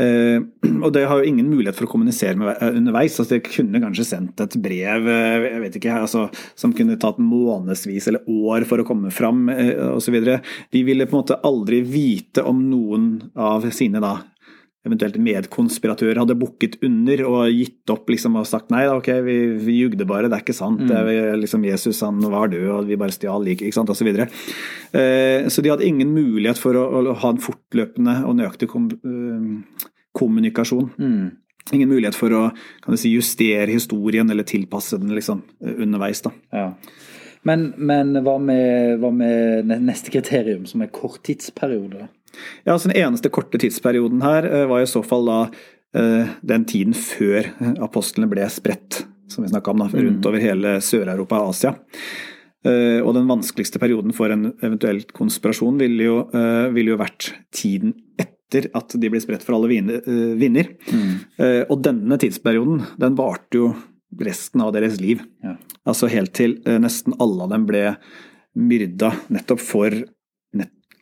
Og 0.00 0.92
det 0.94 1.02
har 1.10 1.18
jo 1.18 1.28
ingen 1.28 1.48
mulighet 1.50 1.76
for 1.76 1.84
å 1.84 1.90
kommunisere 1.90 2.38
med 2.38 2.62
underveis. 2.64 3.18
altså 3.20 3.34
De 3.34 3.40
kunne 3.44 3.82
kanskje 3.82 4.06
sendt 4.08 4.40
et 4.40 4.54
brev 4.62 5.08
jeg 5.10 5.58
vet 5.60 5.76
ikke, 5.76 5.98
altså, 6.06 6.22
som 6.56 6.72
kunne 6.72 6.96
tatt 7.02 7.18
månedsvis 7.20 8.06
eller 8.08 8.24
år 8.24 8.64
for 8.70 8.80
å 8.80 8.86
komme 8.88 9.12
fram 9.12 9.50
osv. 9.90 10.16
De 10.72 10.84
ville 10.86 11.04
på 11.10 11.18
en 11.18 11.20
måte 11.20 11.40
aldri 11.44 11.82
vite 11.84 12.46
om 12.48 12.62
noen 12.70 13.10
av 13.36 13.66
sine 13.76 14.00
da 14.00 14.14
eventuelt 14.86 15.18
medkonspiratører 15.20 16.22
hadde 16.22 16.38
bukket 16.40 16.78
under 16.86 17.22
og 17.28 17.52
gitt 17.52 17.92
opp 17.92 18.08
liksom, 18.08 18.38
og 18.40 18.48
sagt 18.48 18.72
nei, 18.72 18.86
ok, 18.88 19.10
vi, 19.26 19.36
vi 19.60 19.76
jugde 19.82 20.06
bare, 20.08 20.30
det 20.30 20.38
er 20.38 20.44
ikke 20.44 20.56
sant. 20.56 20.80
Mm. 20.80 20.88
Det 20.88 21.00
er, 21.00 21.36
liksom, 21.40 21.66
Jesus 21.68 22.00
han 22.06 22.22
var 22.32 22.52
død, 22.52 22.68
og 22.78 22.88
vi 22.88 22.98
bare 23.00 23.14
stjal 23.14 23.44
liket, 23.44 23.68
ikke 23.68 23.76
sant, 23.76 23.92
osv. 23.92 24.08
Så, 24.16 24.26
eh, 24.96 25.50
så 25.52 25.64
de 25.64 25.72
hadde 25.74 25.88
ingen 25.88 26.14
mulighet 26.16 26.60
for 26.60 26.78
å, 26.80 26.86
å 27.12 27.18
ha 27.20 27.34
en 27.34 27.44
fortløpende 27.44 28.16
og 28.24 28.38
nøyaktig 28.40 28.70
kom, 28.72 28.88
uh, 29.04 29.86
kommunikasjon. 30.16 30.90
Mm. 30.96 31.28
Ingen 31.76 31.92
mulighet 31.92 32.16
for 32.16 32.32
å 32.34 32.42
kan 32.80 32.96
du 32.96 32.98
si, 32.98 33.12
justere 33.12 33.68
historien 33.70 34.32
eller 34.32 34.48
tilpasse 34.48 34.98
den 34.98 35.12
liksom, 35.14 35.44
underveis. 35.60 36.24
da. 36.24 36.32
Ja. 36.56 36.68
Men, 37.46 37.70
men 37.80 38.12
hva, 38.24 38.36
med, 38.42 38.98
hva, 39.00 39.10
med, 39.14 39.70
neste 39.80 40.12
kriterium, 40.12 40.66
som 40.68 40.82
er 40.84 40.90
korttidsperiode? 40.92 42.08
Ja, 42.64 42.74
altså 42.74 42.90
Den 42.90 42.98
eneste 43.00 43.30
korte 43.32 43.60
tidsperioden 43.60 44.22
her 44.24 44.46
eh, 44.48 44.66
var 44.70 44.82
i 44.82 44.90
så 44.90 45.02
fall 45.06 45.28
da 45.28 45.38
eh, 45.96 46.34
den 46.46 46.66
tiden 46.68 46.96
før 46.96 47.48
apostlene 47.82 48.30
ble 48.30 48.46
spredt, 48.52 49.04
som 49.30 49.44
vi 49.44 49.52
snakka 49.52 49.72
om, 49.72 49.84
da, 49.84 49.88
mm. 49.90 50.02
rundt 50.06 50.28
over 50.30 50.42
hele 50.42 50.76
Sør-Europa 50.84 51.40
og 51.40 51.54
Asia. 51.54 51.74
Eh, 52.66 53.00
og 53.00 53.14
den 53.16 53.30
vanskeligste 53.30 53.80
perioden 53.82 54.14
for 54.16 54.32
en 54.32 54.52
eventuell 54.60 55.02
konspirasjon 55.16 55.80
ville 55.80 56.08
jo, 56.10 56.18
ville 56.74 56.94
jo 56.94 57.00
vært 57.00 57.32
tiden 57.56 57.96
etter 58.20 58.66
at 58.76 58.96
de 58.98 59.12
ble 59.12 59.20
spredt 59.22 59.46
for 59.46 59.56
alle 59.56 59.70
vinner. 59.70 60.72
Mm. 60.90 61.12
Og 61.70 61.76
denne 61.86 62.18
tidsperioden, 62.18 62.80
den 62.98 63.14
varte 63.18 63.60
jo 63.60 63.68
resten 64.18 64.64
av 64.64 64.72
deres 64.74 64.98
liv. 64.98 65.22
Ja. 65.46 65.54
Altså 65.86 66.10
helt 66.10 66.34
til 66.34 66.56
nesten 66.82 67.14
alle 67.22 67.46
av 67.46 67.52
dem 67.54 67.68
ble 67.68 67.84
myrda 68.58 69.12
nettopp 69.30 69.62
for 69.62 69.94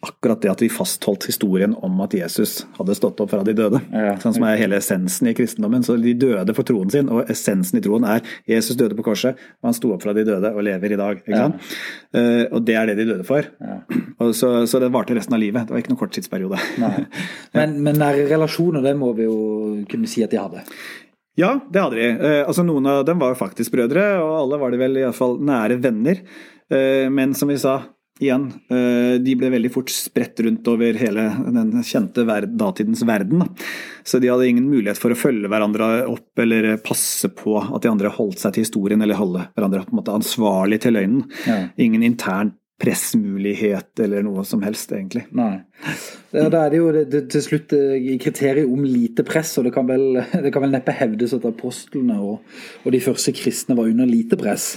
akkurat 0.01 0.43
det 0.43 0.51
at 0.53 0.61
vi 0.63 0.69
fastholdt 0.71 1.27
historien 1.27 1.73
om 1.83 1.97
at 2.05 2.15
Jesus 2.15 2.61
hadde 2.77 2.95
stått 2.95 3.19
opp 3.23 3.33
fra 3.33 3.41
de 3.47 3.55
døde. 3.57 3.81
Ja. 3.91 4.15
Sånn 4.23 4.37
som 4.37 4.45
er 4.47 4.59
hele 4.61 4.79
essensen 4.79 5.31
i 5.31 5.35
kristendommen. 5.35 5.83
Så 5.87 5.97
de 5.99 6.13
døde 6.15 6.55
for 6.55 6.67
troen 6.69 6.93
sin, 6.93 7.11
og 7.11 7.31
essensen 7.33 7.81
i 7.81 7.83
troen 7.83 8.07
er 8.07 8.23
Jesus 8.49 8.79
døde 8.79 8.95
på 8.99 9.07
korset, 9.09 9.41
og 9.59 9.71
han 9.71 9.77
sto 9.77 9.91
opp 9.95 10.05
fra 10.07 10.15
de 10.15 10.23
døde 10.29 10.53
og 10.55 10.63
lever 10.67 10.95
i 10.95 11.01
dag. 11.01 11.25
Ja. 11.27 11.49
Uh, 12.15 12.45
og 12.47 12.63
det 12.69 12.79
er 12.79 12.93
det 12.93 12.99
de 13.01 13.09
døde 13.11 13.27
for. 13.27 13.51
Ja. 13.59 13.81
Så, 14.31 14.53
så, 14.71 14.79
det 14.83 14.93
varte 14.95 15.19
resten 15.19 15.35
av 15.35 15.43
livet. 15.43 15.67
Det 15.67 15.75
var 15.75 15.83
ikke 15.83 15.95
noen 15.95 16.03
korttidsperiode. 16.05 16.63
men, 17.59 17.77
men 17.83 17.99
nære 17.99 18.29
relasjoner, 18.31 18.85
det 18.87 18.95
må 19.01 19.11
vi 19.19 19.27
jo 19.27 19.37
kunne 19.91 20.11
si 20.11 20.23
at 20.23 20.35
de 20.35 20.43
hadde? 20.43 20.63
Ja, 21.39 21.57
det 21.71 21.83
hadde 21.83 21.99
de. 21.99 22.09
Uh, 22.23 22.41
altså 22.47 22.63
Noen 22.67 22.87
av 22.91 23.03
dem 23.09 23.19
var 23.23 23.35
faktisk 23.39 23.75
brødre, 23.75 24.13
og 24.23 24.45
alle 24.45 24.63
var 24.63 24.75
de 24.75 24.83
vel 24.87 25.03
iallfall 25.03 25.41
nære 25.43 25.83
venner. 25.83 26.23
Uh, 26.71 27.07
men 27.11 27.35
som 27.35 27.51
vi 27.51 27.59
sa, 27.59 27.81
igjen, 28.23 28.47
eh, 28.71 29.17
de 29.23 29.35
ble 29.39 29.51
veldig 29.55 29.71
fort 29.75 29.93
spredt 29.93 30.43
rundt 30.45 30.69
over 30.71 30.99
hele 31.01 31.27
den 31.55 31.73
kjente 31.87 32.25
datidens 32.49 33.05
verden. 33.07 33.45
Så 34.05 34.21
de 34.21 34.31
hadde 34.33 34.49
ingen 34.49 34.69
mulighet 34.71 35.01
for 35.01 35.15
å 35.15 35.19
følge 35.19 35.51
hverandre 35.51 36.07
opp 36.11 36.43
eller 36.45 36.77
passe 36.85 37.31
på 37.35 37.59
at 37.63 37.83
de 37.85 37.93
andre 37.93 38.13
holdt 38.15 38.43
seg 38.43 38.57
til 38.57 38.67
historien 38.67 39.03
eller 39.05 39.21
holde 39.21 39.49
hverandre 39.55 39.85
på 39.87 39.95
en 39.95 40.01
måte 40.01 40.17
ansvarlig 40.17 40.83
til 40.85 40.99
løgnen. 40.99 41.29
Ja. 41.47 41.61
Ingen 41.79 42.07
intern 42.07 42.57
pressmulighet 42.79 44.01
eller 44.01 44.23
noe 44.23 44.45
som 44.47 44.63
helst, 44.63 44.93
egentlig. 44.95 45.25
Nei. 45.35 45.65
Da 46.31 46.61
er 46.63 46.71
det 46.71 46.79
jo 46.79 46.91
det, 46.95 47.05
det, 47.11 47.23
til 47.33 47.43
slutt 47.43 47.75
eh, 47.75 48.11
kriteriet 48.23 48.71
om 48.71 48.85
lite 48.87 49.25
press, 49.27 49.57
og 49.59 49.67
det 49.67 49.73
kan 49.75 49.89
vel, 49.89 50.21
det 50.45 50.53
kan 50.55 50.63
vel 50.65 50.75
neppe 50.77 50.95
hevdes 50.95 51.35
at 51.37 51.47
apostlene 51.49 52.21
og, 52.23 52.45
og, 52.85 52.93
de 52.95 53.03
første 53.03 53.35
kristne 53.35 53.77
var 53.79 53.91
under 53.91 54.09
lite 54.09 54.39
press? 54.39 54.77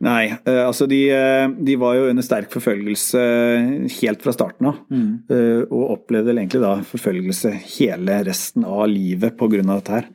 Nei, 0.00 0.30
uh, 0.32 0.62
altså 0.64 0.86
de, 0.88 1.00
de, 1.60 1.76
var 1.80 1.98
jo 1.98 2.08
under 2.08 2.24
sterk 2.24 2.52
forfølgelse 2.54 3.24
helt 4.00 4.22
fra 4.24 4.34
starten 4.36 4.70
av. 4.70 4.78
Mm. 4.88 5.10
Og 5.68 5.96
opplevde 5.98 6.34
egentlig 6.34 6.62
da 6.62 6.76
forfølgelse 6.88 7.52
hele 7.78 8.20
resten 8.26 8.64
av 8.64 8.86
livet 8.90 9.36
pga. 9.36 9.60
dette 9.60 9.98
her. 9.98 10.08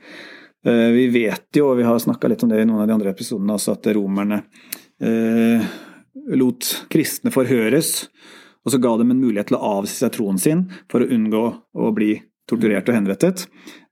Vi 0.66 1.04
vet 1.14 1.60
jo, 1.60 1.68
og 1.70 1.78
vi 1.78 1.86
har 1.86 2.00
snakka 2.02 2.32
litt 2.32 2.42
om 2.42 2.50
det 2.50 2.64
i 2.64 2.66
noen 2.66 2.82
av 2.82 2.88
de 2.90 2.96
andre 2.96 3.12
episodene 3.14 3.54
også, 3.54 3.76
at 3.78 3.92
romerne 3.94 4.40
lot 6.34 6.70
kristne 6.90 7.34
forhøres, 7.34 8.08
og 8.66 8.74
så 8.74 8.80
ga 8.82 8.96
dem 8.98 9.12
en 9.14 9.22
mulighet 9.22 9.52
til 9.52 9.60
å 9.60 9.74
avsi 9.80 10.00
seg 10.00 10.16
troen 10.16 10.40
sin 10.42 10.66
for 10.92 11.04
å 11.04 11.10
unngå 11.14 11.44
å 11.78 11.92
bli 11.96 12.16
torturert 12.50 12.90
og 12.90 12.98
henrettet. 12.98 13.46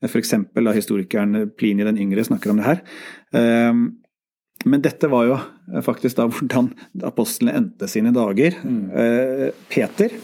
F.eks. 0.05 0.33
historikeren 0.75 1.49
Plini 1.57 1.85
den 1.85 1.99
yngre 2.01 2.25
snakker 2.25 2.53
om 2.53 2.61
det 2.61 2.67
her. 2.67 2.81
Ehm, 3.37 3.83
men 4.69 4.83
dette 4.83 5.09
var 5.11 5.27
jo 5.27 5.39
faktisk 5.85 6.19
da 6.19 6.27
hvordan 6.31 6.71
apostlene 7.05 7.57
endte 7.59 7.89
sine 7.91 8.13
dager. 8.15 8.57
Mm. 8.63 8.83
Eh, 8.91 9.47
Peter, 9.71 10.15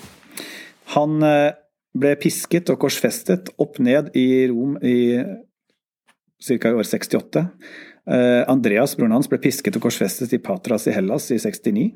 han 0.95 1.19
eh, 1.25 1.51
ble 1.99 2.15
pisket 2.21 2.69
og 2.71 2.79
korsfestet 2.83 3.51
opp 3.61 3.79
ned 3.83 4.11
i 4.17 4.47
Rom 4.51 4.77
i 4.85 4.97
ca. 6.39 6.71
i 6.71 6.73
år 6.73 6.87
68. 6.87 7.45
Eh, 8.09 8.43
Andreas, 8.49 8.95
broren 8.97 9.17
hans, 9.17 9.29
ble 9.29 9.39
pisket 9.41 9.77
og 9.77 9.85
korsfestet 9.85 10.33
i 10.33 10.41
Patras 10.41 10.87
i 10.89 10.95
Hellas 10.95 11.29
i 11.33 11.39
69. 11.41 11.87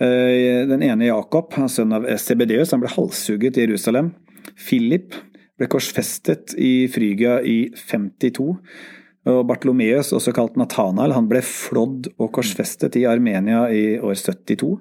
Eh, 0.00 0.66
den 0.68 0.84
ene 0.84 1.10
Jakob, 1.10 1.54
sønn 1.72 1.94
av 1.96 2.08
Sebedeus, 2.20 2.74
han 2.74 2.82
ble 2.82 2.92
halshugget 2.92 3.58
i 3.58 3.66
Jerusalem. 3.66 4.12
Philip 4.56 5.14
ble 5.56 5.68
korsfestet 5.72 6.54
i 6.60 6.86
Frygia 6.92 7.38
i 7.40 7.58
52. 7.78 8.54
Og 9.26 9.42
Bartlomeus, 9.48 10.12
også 10.14 10.30
kalt 10.34 10.54
Nathanael, 10.58 11.14
han 11.16 11.26
ble 11.30 11.40
flådd 11.42 12.12
og 12.14 12.30
korsfestet 12.36 12.94
i 13.00 13.06
Armenia 13.10 13.64
i 13.74 13.98
år 13.98 14.14
72. 14.14 14.76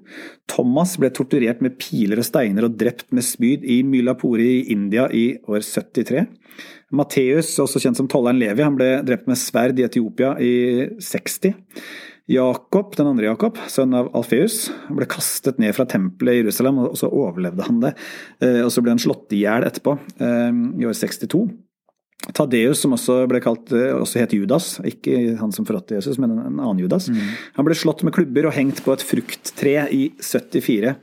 Thomas 0.51 0.95
ble 1.01 1.09
torturert 1.15 1.63
med 1.65 1.79
piler 1.81 2.21
og 2.21 2.27
steiner 2.27 2.67
og 2.67 2.77
drept 2.77 3.09
med 3.15 3.25
spyd 3.25 3.65
i 3.65 3.79
Mylapore 3.87 4.45
i 4.45 4.65
India 4.75 5.07
i 5.09 5.27
år 5.49 5.65
73. 5.65 6.27
Matteus, 6.95 7.55
også 7.59 7.81
kjent 7.81 7.97
som 7.97 8.09
tolleren 8.11 8.39
Levi, 8.39 8.61
han 8.61 8.77
ble 8.77 8.91
drept 9.07 9.25
med 9.29 9.41
sverd 9.41 9.81
i 9.81 9.87
Etiopia 9.87 10.35
i 10.37 10.53
60. 11.01 11.57
Jakob, 12.29 12.95
den 12.97 13.09
andre 13.09 13.27
Jakob, 13.27 13.57
sønn 13.69 13.93
av 13.97 14.07
Alfeus, 14.17 14.71
ble 14.89 15.05
kastet 15.09 15.59
ned 15.61 15.75
fra 15.77 15.85
tempelet 15.89 16.39
i 16.39 16.39
Jerusalem, 16.43 16.79
og 16.87 16.95
så 16.97 17.09
overlevde 17.09 17.67
han 17.67 17.83
det. 17.83 17.93
Eh, 18.41 18.63
og 18.65 18.71
så 18.73 18.81
ble 18.81 18.95
han 18.95 19.01
slått 19.01 19.33
i 19.37 19.43
hjel 19.43 19.65
etterpå, 19.67 19.93
eh, 20.17 20.49
i 20.81 20.87
år 20.89 20.97
62. 20.97 21.43
Tadeus, 22.33 22.79
som 22.81 22.95
også 22.95 23.19
ble 23.29 23.41
kalt, 23.43 23.71
eh, 23.75 23.93
også 23.93 24.21
het 24.23 24.33
Judas, 24.33 24.75
ikke 24.87 25.35
han 25.39 25.51
som 25.53 25.65
forrådte 25.67 25.97
Jesus, 25.99 26.17
men 26.21 26.33
en 26.33 26.59
annen 26.59 26.81
Judas. 26.81 27.09
Mm. 27.11 27.21
Han 27.59 27.67
ble 27.67 27.77
slått 27.77 28.03
med 28.03 28.15
klubber 28.15 28.47
og 28.49 28.55
hengt 28.55 28.81
på 28.85 28.95
et 28.95 29.03
frukttre 29.05 29.85
i 29.93 30.07
74. 30.23 30.95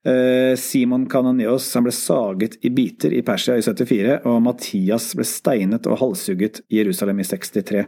Eh, 0.00 0.56
Simon 0.56 1.04
Kananeos 1.12 1.66
han 1.76 1.84
ble 1.84 1.92
saget 1.92 2.58
i 2.64 2.70
biter 2.72 3.12
i 3.12 3.22
Persia 3.24 3.56
i 3.56 3.64
74, 3.64 4.20
og 4.28 4.40
Matias 4.44 5.10
ble 5.16 5.26
steinet 5.28 5.88
og 5.88 6.00
halshugget 6.00 6.62
i 6.68 6.80
Jerusalem 6.80 7.20
i 7.20 7.28
63. 7.28 7.86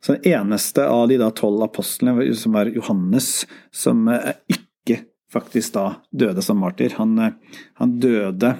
Så 0.00 0.16
den 0.16 0.32
eneste 0.32 0.86
av 0.88 1.08
de 1.10 1.18
da 1.20 1.30
tolv 1.36 1.62
apostlene, 1.66 2.30
som 2.38 2.58
var 2.58 2.70
Johannes, 2.74 3.44
som 3.70 4.08
eh, 4.10 4.32
ikke 4.50 5.04
faktisk 5.30 5.76
da 5.76 5.86
døde 6.10 6.42
som 6.42 6.58
martyr. 6.58 6.96
Han, 6.98 7.18
han 7.78 7.98
døde 8.02 8.56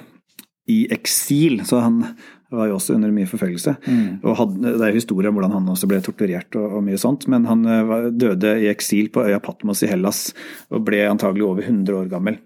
i 0.71 0.85
eksil, 0.93 1.65
så 1.67 1.81
han 1.83 2.03
var 2.51 2.69
jo 2.69 2.77
også 2.77 2.95
under 2.97 3.13
mye 3.15 3.29
forfølgelse. 3.29 3.75
Mm. 3.87 4.19
Og 4.21 4.37
hadde, 4.39 4.75
det 4.77 4.87
er 4.87 4.97
historie 4.99 5.31
om 5.31 5.37
hvordan 5.37 5.55
han 5.55 5.73
også 5.73 5.89
ble 5.89 6.01
torturert 6.05 6.59
og, 6.59 6.77
og 6.77 6.85
mye 6.85 6.99
sånt. 7.01 7.27
Men 7.31 7.47
han 7.49 7.65
var, 7.89 8.09
døde 8.11 8.57
i 8.61 8.69
eksil 8.71 9.11
på 9.13 9.25
øya 9.27 9.41
Patmos 9.43 9.83
i 9.85 9.91
Hellas 9.91 10.29
og 10.69 10.83
ble 10.87 11.05
antagelig 11.09 11.47
over 11.47 11.65
100 11.65 12.03
år 12.03 12.11
gammel. 12.11 12.41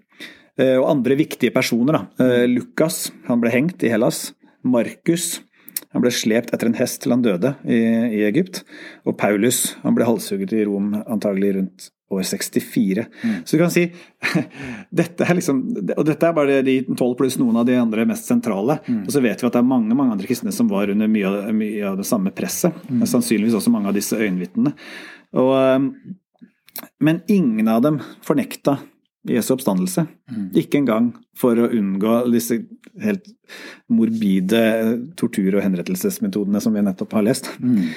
Eh, 0.56 0.76
og 0.80 0.88
andre 0.88 1.18
viktige 1.18 1.52
personer, 1.52 1.98
da. 1.98 2.24
Eh, 2.24 2.46
Lukas, 2.48 3.10
han 3.28 3.42
ble 3.42 3.52
hengt 3.52 3.84
i 3.84 3.92
Hellas. 3.92 4.30
Markus, 4.66 5.42
han 5.92 6.04
ble 6.04 6.12
slept 6.14 6.54
etter 6.54 6.70
en 6.70 6.78
hest 6.78 7.02
til 7.02 7.12
han 7.14 7.24
døde 7.24 7.52
i, 7.68 7.80
i 8.20 8.22
Egypt. 8.28 8.62
Og 9.06 9.18
Paulus, 9.20 9.76
han 9.84 9.96
ble 9.96 10.08
halshugget 10.08 10.56
i 10.56 10.64
Rom 10.68 10.94
antagelig 11.04 11.54
rundt 11.58 11.90
år 12.10 12.22
64. 12.22 13.06
Mm. 13.22 13.34
Så 13.44 13.56
du 13.56 13.62
kan 13.62 13.72
si 13.74 13.84
dette 15.00 15.26
er 15.26 15.38
liksom, 15.38 15.62
Og 15.96 16.04
dette 16.06 16.28
er 16.28 16.36
bare 16.36 16.60
de 16.66 16.76
tolv 16.98 17.16
pluss 17.18 17.38
noen 17.40 17.58
av 17.58 17.66
de 17.66 17.78
andre 17.80 18.06
mest 18.08 18.28
sentrale. 18.30 18.78
Mm. 18.86 19.04
Og 19.04 19.14
så 19.14 19.22
vet 19.24 19.42
vi 19.42 19.48
at 19.48 19.56
det 19.56 19.62
er 19.62 19.68
mange 19.68 19.96
mange 19.98 20.14
andre 20.14 20.28
kristne 20.28 20.54
som 20.54 20.70
var 20.70 20.92
under 20.92 21.10
mye 21.10 21.30
av, 21.30 21.50
mye 21.56 21.88
av 21.90 21.98
det 22.00 22.06
samme 22.08 22.34
presset. 22.36 22.76
Mm. 22.90 23.02
Sannsynligvis 23.10 23.58
også 23.58 23.74
mange 23.74 23.90
av 23.90 23.98
disse 23.98 24.18
øyenvitnene. 24.18 24.76
Um, 25.36 25.90
men 27.02 27.24
ingen 27.32 27.68
av 27.68 27.82
dem 27.82 27.98
fornekta 28.24 28.78
Jesu 29.26 29.54
oppstandelse. 29.56 30.06
Mm. 30.30 30.50
Ikke 30.60 30.78
engang 30.78 31.10
for 31.36 31.58
å 31.58 31.70
unngå 31.74 32.20
disse 32.30 32.60
helt 33.02 33.26
morbide 33.92 34.60
tortur- 35.18 35.58
og 35.58 35.64
henrettelsesmetodene 35.64 36.62
som 36.62 36.76
vi 36.76 36.84
nettopp 36.86 37.16
har 37.18 37.26
lest. 37.26 37.50
Mm. 37.58 37.90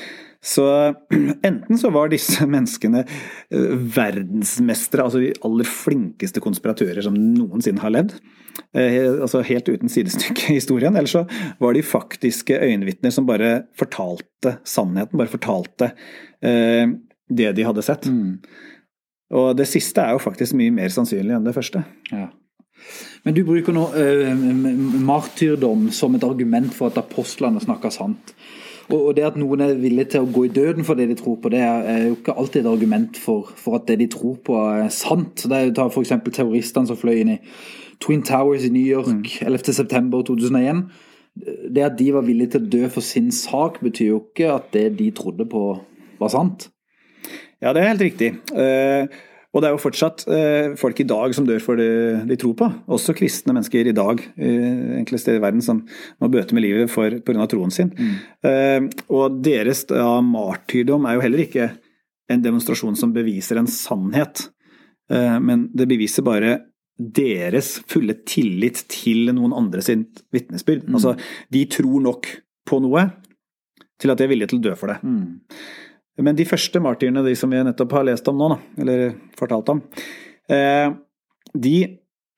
Så 0.45 0.65
enten 1.49 1.77
så 1.77 1.91
var 1.91 2.11
disse 2.11 2.47
menneskene 2.47 3.03
eh, 3.03 3.73
verdensmestere, 3.95 5.05
altså 5.05 5.23
de 5.23 5.33
aller 5.45 5.67
flinkeste 5.67 6.43
konspiratører 6.43 7.03
som 7.05 7.17
noensinne 7.17 7.83
har 7.83 7.93
levd. 7.95 8.15
Eh, 8.73 9.03
altså 9.19 9.43
helt 9.45 9.69
uten 9.69 9.91
sidestykke 9.91 10.49
i 10.49 10.57
historien. 10.59 10.95
Eller 10.95 11.11
så 11.11 11.25
var 11.59 11.75
de 11.75 11.83
faktiske 11.85 12.55
øyenvitner 12.55 13.13
som 13.13 13.27
bare 13.29 13.65
fortalte 13.79 14.57
sannheten, 14.67 15.19
bare 15.19 15.31
fortalte 15.31 15.93
eh, 16.41 16.87
det 17.29 17.53
de 17.57 17.67
hadde 17.67 17.85
sett. 17.85 18.07
Mm. 18.07 18.39
Og 19.39 19.53
det 19.57 19.67
siste 19.69 20.01
er 20.01 20.15
jo 20.15 20.23
faktisk 20.23 20.55
mye 20.57 20.73
mer 20.73 20.89
sannsynlig 20.93 21.35
enn 21.35 21.45
det 21.45 21.53
første. 21.57 21.83
Ja. 22.09 22.29
Men 23.27 23.35
du 23.35 23.43
bruker 23.45 23.75
nå 23.75 23.83
uh, 23.91 24.45
martyrdom 25.03 25.89
som 25.93 26.15
et 26.15 26.25
argument 26.25 26.71
for 26.73 26.89
at 26.89 26.97
apostlene 27.01 27.61
snakker 27.61 27.93
sant. 27.93 28.33
Og 28.89 29.11
det 29.17 29.25
at 29.27 29.35
noen 29.37 29.61
er 29.61 29.75
villig 29.77 30.07
til 30.09 30.25
å 30.25 30.31
gå 30.33 30.47
i 30.47 30.53
døden 30.53 30.85
for 30.87 30.97
det 30.97 31.09
de 31.11 31.17
tror 31.19 31.35
på, 31.41 31.51
det 31.53 31.59
er 31.61 32.07
jo 32.07 32.15
ikke 32.15 32.33
alltid 32.41 32.63
et 32.63 32.71
argument 32.71 33.19
for, 33.21 33.51
for 33.59 33.77
at 33.77 33.85
det 33.89 33.99
de 34.01 34.07
tror 34.09 34.39
på 34.45 34.55
er 34.63 34.89
sant. 34.93 35.45
Det 35.45 35.59
er 35.59 35.75
Ta 35.77 35.85
f.eks. 35.91 36.15
terroristene 36.33 36.89
som 36.89 36.97
fløy 36.97 37.19
inn 37.19 37.35
i 37.35 37.37
Twin 38.01 38.23
Towers 38.25 38.65
i 38.65 38.73
New 38.73 38.85
York 38.85 39.11
mm. 39.11 39.21
11.9.2001. 39.45 40.83
Det 41.69 41.85
at 41.85 41.99
de 41.99 42.09
var 42.15 42.25
villige 42.25 42.55
til 42.55 42.65
å 42.65 42.71
dø 42.73 42.89
for 42.89 43.05
sin 43.05 43.29
sak, 43.35 43.77
betyr 43.85 44.09
jo 44.09 44.23
ikke 44.25 44.49
at 44.55 44.73
det 44.73 44.87
de 44.97 45.11
trodde 45.15 45.45
på, 45.49 45.63
var 46.19 46.33
sant. 46.33 46.71
Ja, 47.61 47.75
det 47.75 47.83
er 47.83 47.91
helt 47.91 48.07
riktig. 48.07 48.33
Uh, 48.55 49.05
og 49.49 49.63
det 49.63 49.69
er 49.69 49.73
jo 49.73 49.81
fortsatt 49.81 50.23
eh, 50.29 50.75
folk 50.77 50.99
i 51.01 51.07
dag 51.09 51.33
som 51.33 51.47
dør 51.47 51.61
for 51.63 51.79
det 51.79 51.89
de 52.29 52.37
tror 52.37 52.53
på. 52.59 52.67
Også 52.93 53.15
kristne 53.17 53.55
mennesker 53.55 53.87
i 53.89 53.95
dag 53.97 54.21
eh, 54.37 54.99
enkelte 54.99 55.23
steder 55.23 55.39
i 55.39 55.43
verden 55.47 55.63
som 55.65 55.81
må 56.21 56.29
bøte 56.29 56.53
med 56.53 56.67
livet 56.67 56.93
pga. 56.93 57.47
troen 57.49 57.73
sin. 57.73 57.89
Mm. 57.97 58.13
Eh, 58.45 59.05
og 59.09 59.39
deres 59.45 59.87
ja, 59.89 60.19
martyrdom 60.21 61.09
er 61.09 61.17
jo 61.17 61.25
heller 61.25 61.45
ikke 61.47 61.71
en 62.29 62.45
demonstrasjon 62.45 62.97
som 62.99 63.13
beviser 63.15 63.57
en 63.57 63.69
sannhet, 63.73 64.45
eh, 65.09 65.37
men 65.41 65.65
det 65.73 65.89
beviser 65.89 66.25
bare 66.27 66.59
deres 66.99 67.79
fulle 67.89 68.19
tillit 68.29 68.83
til 68.91 69.31
noen 69.33 69.55
andre 69.55 69.81
sitt 69.81 70.21
vitnesbyrd. 70.35 70.85
Mm. 70.85 70.99
Altså, 70.99 71.15
de 71.49 71.65
tror 71.73 72.05
nok 72.05 72.29
på 72.69 72.83
noe 72.85 73.07
til 73.99 74.13
at 74.13 74.19
de 74.19 74.27
er 74.27 74.31
villige 74.31 74.53
til 74.53 74.61
å 74.61 74.67
dø 74.69 74.77
for 74.77 74.93
det. 74.93 74.99
Mm. 75.01 75.39
Men 76.25 76.37
de 76.37 76.47
første 76.47 76.81
martyrene, 76.83 77.23
de 77.25 77.35
som 77.37 77.51
vi 77.51 77.61
nettopp 77.63 77.95
har 77.97 78.07
lest 78.09 78.27
om 78.31 78.39
nå, 78.39 78.51
eller 78.81 79.13
fortalt 79.39 79.71
om, 79.75 79.81
eh, 80.51 80.91
de 81.53 81.75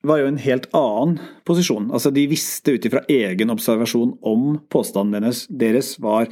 var 0.02 0.18
jo 0.18 0.28
en 0.32 0.42
helt 0.42 0.66
annen 0.74 1.18
posisjon. 1.46 1.90
Altså, 1.94 2.10
de 2.14 2.26
visste 2.30 2.74
ut 2.74 2.86
ifra 2.88 3.04
egen 3.10 3.54
observasjon 3.54 4.16
om 4.26 4.58
påstandene 4.72 5.22
deres, 5.22 5.44
deres 5.46 5.94
var 6.02 6.26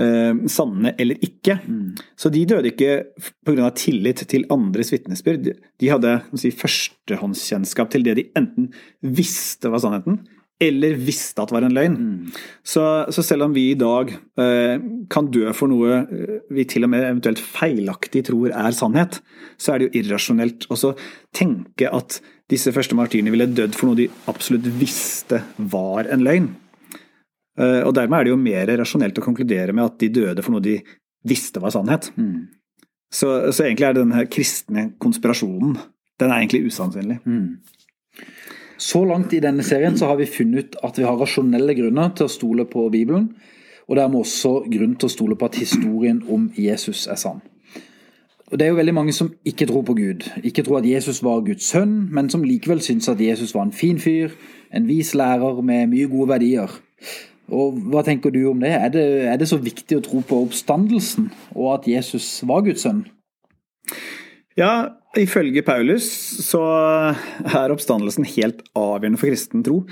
eh, 0.00 0.32
sanne 0.48 0.94
eller 1.00 1.20
ikke. 1.24 1.58
Mm. 1.66 1.90
Så 2.16 2.32
de 2.32 2.44
døde 2.48 2.72
ikke 2.72 3.02
pga. 3.46 3.70
tillit 3.76 4.24
til 4.28 4.46
andres 4.52 4.92
vitnesbyrd. 4.94 5.52
De 5.80 5.92
hadde 5.92 6.20
si, 6.40 6.52
førstehåndskjennskap 6.56 7.92
til 7.92 8.06
det 8.06 8.16
de 8.20 8.28
enten 8.38 8.72
visste 9.02 9.72
var 9.72 9.84
sannheten, 9.84 10.22
eller 10.62 10.94
visste 11.00 11.42
at 11.42 11.50
det 11.50 11.56
var 11.56 11.66
en 11.66 11.74
løgn. 11.74 11.96
Mm. 11.98 12.42
Så, 12.62 12.84
så, 13.14 13.24
selv 13.26 13.48
om 13.48 13.54
vi 13.56 13.68
i 13.72 13.78
dag 13.78 14.12
eh, 14.12 14.84
kan 15.12 15.30
dø 15.34 15.48
for 15.56 15.72
noe 15.72 15.98
eh, 16.04 16.38
vi 16.54 16.66
til 16.70 16.86
og 16.86 16.92
med 16.92 17.06
eventuelt 17.06 17.42
feilaktig 17.42 18.24
tror 18.28 18.54
er 18.54 18.76
sannhet, 18.76 19.20
så 19.60 19.74
er 19.74 19.82
det 19.82 19.88
jo 19.88 20.02
irrasjonelt 20.02 20.68
å 20.70 20.94
tenke 21.34 21.90
at 21.90 22.20
disse 22.52 22.72
første 22.74 22.96
martyrene 22.98 23.32
ville 23.32 23.50
dødd 23.50 23.76
for 23.78 23.90
noe 23.90 24.00
de 24.02 24.08
absolutt 24.30 24.66
visste 24.80 25.42
var 25.72 26.10
en 26.12 26.24
løgn. 26.26 26.50
Eh, 27.60 27.80
og 27.82 27.94
dermed 27.96 28.20
er 28.20 28.28
det 28.28 28.34
jo 28.34 28.40
mer 28.40 28.74
rasjonelt 28.80 29.20
å 29.20 29.24
konkludere 29.24 29.74
med 29.76 29.86
at 29.88 30.00
de 30.00 30.12
døde 30.22 30.44
for 30.44 30.54
noe 30.54 30.64
de 30.64 30.78
visste 31.28 31.62
var 31.62 31.74
sannhet. 31.74 32.10
Mm. 32.16 32.48
Så, 33.12 33.28
så, 33.52 33.66
egentlig 33.66 33.88
er 33.88 33.96
det 33.96 34.06
denne 34.06 34.24
kristne 34.32 34.86
konspirasjonen 35.02 35.76
den 36.20 36.30
er 36.30 36.38
egentlig 36.38 36.68
usannsynlig. 36.70 37.18
Så 38.78 39.04
langt 39.04 39.32
i 39.32 39.40
denne 39.42 39.64
serien 39.66 39.96
så 39.98 40.10
har 40.10 40.18
vi 40.20 40.26
funnet 40.26 40.64
ut 40.64 40.76
at 40.84 40.98
vi 40.98 41.06
har 41.06 41.18
rasjonelle 41.18 41.74
grunner 41.78 42.12
til 42.16 42.28
å 42.28 42.32
stole 42.32 42.66
på 42.68 42.88
Bibelen, 42.92 43.32
og 43.88 43.96
dermed 43.98 44.22
også 44.22 44.62
grunn 44.70 44.94
til 44.96 45.08
å 45.08 45.12
stole 45.12 45.36
på 45.36 45.48
at 45.50 45.58
historien 45.60 46.22
om 46.30 46.50
Jesus 46.56 47.06
er 47.10 47.18
sann. 47.20 47.42
Og 48.52 48.58
Det 48.58 48.66
er 48.66 48.68
jo 48.68 48.76
veldig 48.76 48.94
mange 48.94 49.12
som 49.16 49.30
ikke 49.48 49.66
tror 49.66 49.82
på 49.82 49.94
Gud, 49.96 50.26
ikke 50.44 50.62
tror 50.62 50.78
at 50.78 50.88
Jesus 50.88 51.22
var 51.24 51.40
Guds 51.40 51.64
sønn, 51.72 52.08
men 52.12 52.28
som 52.30 52.44
likevel 52.44 52.82
syns 52.84 53.08
at 53.08 53.20
Jesus 53.20 53.54
var 53.54 53.62
en 53.64 53.72
fin 53.72 53.98
fyr, 53.98 54.34
en 54.72 54.88
vis 54.88 55.14
lærer 55.14 55.62
med 55.62 55.88
mye 55.88 56.08
gode 56.08 56.28
verdier. 56.28 56.74
Og 57.48 57.78
Hva 57.92 58.02
tenker 58.04 58.30
du 58.30 58.44
om 58.50 58.60
det? 58.60 58.68
Er 58.68 58.88
det, 58.92 59.04
er 59.24 59.36
det 59.40 59.48
så 59.48 59.56
viktig 59.56 59.96
å 59.96 60.04
tro 60.04 60.20
på 60.20 60.42
oppstandelsen, 60.44 61.30
og 61.56 61.74
at 61.78 61.88
Jesus 61.88 62.42
var 62.48 62.60
Guds 62.66 62.84
sønn? 62.84 63.06
Ja, 64.56 65.00
ifølge 65.20 65.64
Paulus 65.66 66.06
så 66.46 66.62
er 67.44 67.72
oppstandelsen 67.74 68.26
helt 68.34 68.62
avgjørende 68.78 69.20
for 69.20 69.32
kristen 69.32 69.64
tro. 69.66 69.82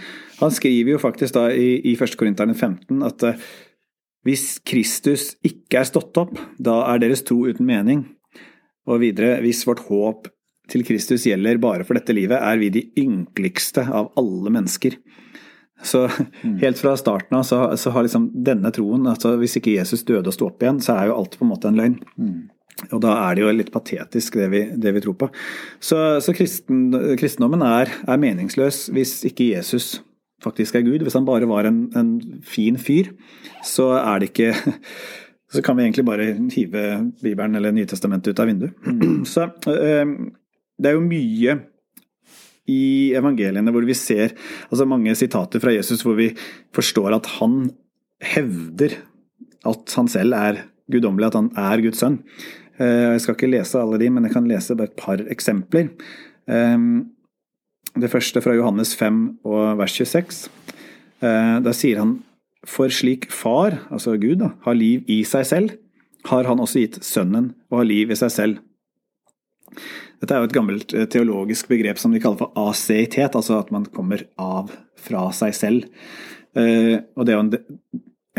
Han 0.40 0.54
skriver 0.54 0.94
jo 0.94 1.02
faktisk 1.02 1.36
da 1.36 1.48
i, 1.52 1.74
i 1.92 1.96
1. 1.96 2.16
Korinterne 2.20 2.56
15 2.56 3.04
at 3.06 3.26
eh, 3.28 3.44
hvis 4.26 4.58
Kristus 4.68 5.34
ikke 5.46 5.80
er 5.80 5.88
stått 5.88 6.16
opp, 6.20 6.36
da 6.60 6.82
er 6.90 7.00
deres 7.00 7.24
tro 7.24 7.42
uten 7.48 7.68
mening. 7.68 8.04
Og 8.88 9.00
videre, 9.02 9.38
hvis 9.44 9.62
vårt 9.68 9.84
håp 9.88 10.28
til 10.70 10.84
Kristus 10.86 11.24
gjelder 11.26 11.60
bare 11.62 11.86
for 11.88 11.98
dette 11.98 12.14
livet, 12.14 12.36
er 12.36 12.60
vi 12.60 12.70
de 12.72 12.84
ynkeligste 13.00 13.86
av 13.88 14.12
alle 14.20 14.52
mennesker. 14.52 14.96
Så 15.82 16.04
helt 16.60 16.80
fra 16.80 16.92
starten 17.00 17.38
av 17.38 17.46
så, 17.48 17.62
så 17.80 17.92
har 17.94 18.04
liksom 18.04 18.26
denne 18.44 18.68
troen 18.76 19.06
altså 19.08 19.30
Hvis 19.40 19.56
ikke 19.56 19.78
Jesus 19.78 20.02
døde 20.04 20.28
og 20.28 20.36
sto 20.36 20.50
opp 20.50 20.60
igjen, 20.60 20.82
så 20.84 20.98
er 20.98 21.08
jo 21.08 21.16
alt 21.16 21.38
på 21.40 21.46
en 21.46 21.52
måte 21.54 21.70
en 21.70 21.80
løgn. 21.80 21.96
Og 22.90 23.00
da 23.04 23.12
er 23.26 23.36
det 23.36 23.44
jo 23.44 23.54
litt 23.54 23.72
patetisk, 23.74 24.38
det 24.40 24.48
vi, 24.52 24.62
det 24.80 24.94
vi 24.96 25.02
tror 25.04 25.16
på. 25.20 25.28
Så, 25.82 25.98
så 26.24 26.34
kristen, 26.36 26.88
kristendommen 27.20 27.64
er, 27.66 27.92
er, 28.06 28.20
meningsløs 28.22 28.86
hvis 28.94 29.18
ikke 29.28 29.50
Jesus 29.52 29.98
faktisk 30.44 30.78
er 30.78 30.86
Gud. 30.86 31.04
Hvis 31.04 31.18
han 31.18 31.28
bare 31.28 31.48
var 31.50 31.68
en, 31.68 31.82
en 31.98 32.14
fin 32.46 32.78
fyr, 32.80 33.12
så 33.66 33.92
er 34.00 34.22
det 34.22 34.30
ikke 34.32 34.54
så 35.52 35.62
kan 35.66 35.76
vi 35.76 35.84
egentlig 35.84 36.06
bare 36.06 36.30
hive 36.54 36.86
Bibelen 37.20 37.58
eller 37.58 37.74
Nytestamentet 37.74 38.32
ut 38.32 38.40
av 38.40 38.48
vinduet. 38.48 38.90
Så 39.32 39.48
det 39.66 40.88
er 40.88 40.94
jo 40.94 41.04
mye 41.04 41.56
i 42.70 43.12
evangeliene 43.18 43.72
hvor 43.74 43.84
vi 43.86 43.96
ser 43.98 44.34
altså 44.68 44.86
mange 44.86 45.14
sitater 45.18 45.62
fra 45.62 45.74
Jesus 45.74 46.04
hvor 46.06 46.14
vi 46.18 46.30
forstår 46.76 47.16
at 47.16 47.26
han 47.40 47.64
hevder 48.22 48.94
at 49.66 49.96
han 49.96 50.08
selv 50.08 50.36
er 50.38 50.60
guddommelig, 50.92 51.30
at 51.30 51.38
han 51.38 51.50
er 51.58 51.82
Guds 51.84 52.02
sønn. 52.02 52.20
Jeg 52.80 53.20
skal 53.20 53.36
ikke 53.36 53.50
lese 53.52 53.80
alle 53.80 53.98
de, 54.00 54.08
men 54.12 54.24
jeg 54.26 54.34
kan 54.34 54.48
lese 54.48 54.76
bare 54.76 54.88
et 54.88 54.96
par 55.00 55.20
eksempler. 55.32 55.90
Det 57.90 58.10
første 58.12 58.40
fra 58.40 58.54
Johannes 58.56 58.94
5 58.96 59.20
og 59.44 59.78
vers 59.80 59.94
26. 59.98 60.48
Da 61.20 61.72
sier 61.76 62.00
han 62.00 62.18
for 62.68 62.92
slik 62.92 63.28
far, 63.32 63.78
altså 63.92 64.16
Gud, 64.20 64.40
da, 64.40 64.50
har 64.64 64.76
liv 64.76 65.04
i 65.08 65.22
seg 65.28 65.46
selv, 65.48 65.76
har 66.28 66.44
han 66.48 66.60
også 66.60 66.82
gitt 66.82 66.98
sønnen 67.04 67.54
å 67.72 67.80
ha 67.80 67.86
liv 67.86 68.12
i 68.12 68.18
seg 68.20 68.32
selv. 68.32 68.60
Dette 70.20 70.36
er 70.36 70.42
jo 70.42 70.48
et 70.50 70.56
gammelt 70.56 70.92
teologisk 71.12 71.70
begrep 71.72 72.00
som 72.00 72.12
de 72.12 72.20
kaller 72.20 72.42
for 72.42 72.52
aseitet, 72.68 73.36
altså 73.36 73.60
at 73.60 73.72
man 73.72 73.86
kommer 73.88 74.26
av 74.40 74.72
fra 75.00 75.30
seg 75.36 75.56
selv. 75.56 75.88
Og 76.56 77.24
det 77.24 77.32
er 77.32 77.38
jo 77.38 77.44
en, 77.46 77.54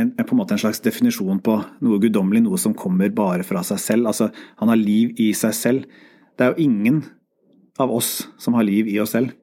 en, 0.01 0.11
på 0.17 0.35
en 0.35 0.39
måte 0.41 0.55
en 0.55 0.61
slags 0.61 0.81
definisjon 0.83 1.41
på 1.43 1.57
noe 1.85 1.99
guddommelig, 2.01 2.43
noe 2.45 2.59
som 2.61 2.75
kommer 2.77 3.11
bare 3.15 3.45
fra 3.47 3.63
seg 3.65 3.81
selv. 3.81 4.11
Altså, 4.11 4.29
han 4.61 4.71
har 4.71 4.79
liv 4.79 5.15
i 5.21 5.31
seg 5.37 5.55
selv. 5.57 6.01
Det 6.35 6.45
er 6.45 6.53
jo 6.53 6.67
ingen 6.69 7.03
av 7.81 7.93
oss 7.93 8.27
som 8.41 8.57
har 8.57 8.67
liv 8.67 8.89
i 8.91 8.99
oss 9.01 9.15
selv. 9.15 9.33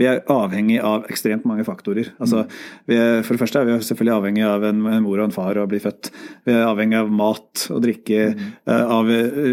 Vi 0.00 0.06
er 0.08 0.22
avhengig 0.32 0.78
av 0.80 1.04
ekstremt 1.12 1.44
mange 1.48 1.64
faktorer. 1.66 2.08
Altså, 2.22 2.46
er, 2.88 3.20
for 3.26 3.36
det 3.36 3.42
første 3.42 3.60
er 3.60 3.68
vi 3.68 3.74
selvfølgelig 3.84 4.14
avhengig 4.14 4.44
av 4.48 4.64
en, 4.64 4.78
en, 4.88 5.02
mor 5.04 5.20
og 5.20 5.26
en 5.26 5.34
far 5.34 5.60
å 5.60 5.66
bli 5.68 5.80
født. 5.82 6.08
Vi 6.48 6.54
er 6.54 6.64
avhengig 6.64 6.96
av 7.02 7.10
mat 7.12 7.66
og 7.74 7.82
drikke, 7.84 8.30
mm. 8.32 8.46
av 8.96 9.10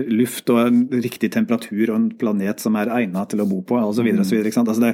luft 0.07 0.53
og 0.53 0.61
en 0.61 0.79
riktig 1.03 1.33
temperatur 1.35 1.89
og 1.89 1.95
en 1.97 2.07
planet 2.21 2.63
som 2.63 2.79
er 2.79 2.93
egnet 3.01 3.33
til 3.33 3.43
å 3.43 3.49
bo 3.49 3.59
på 3.67 3.81
osv. 3.81 4.07
Mm. 4.07 4.23
Altså, 4.23 4.79
det, 4.85 4.93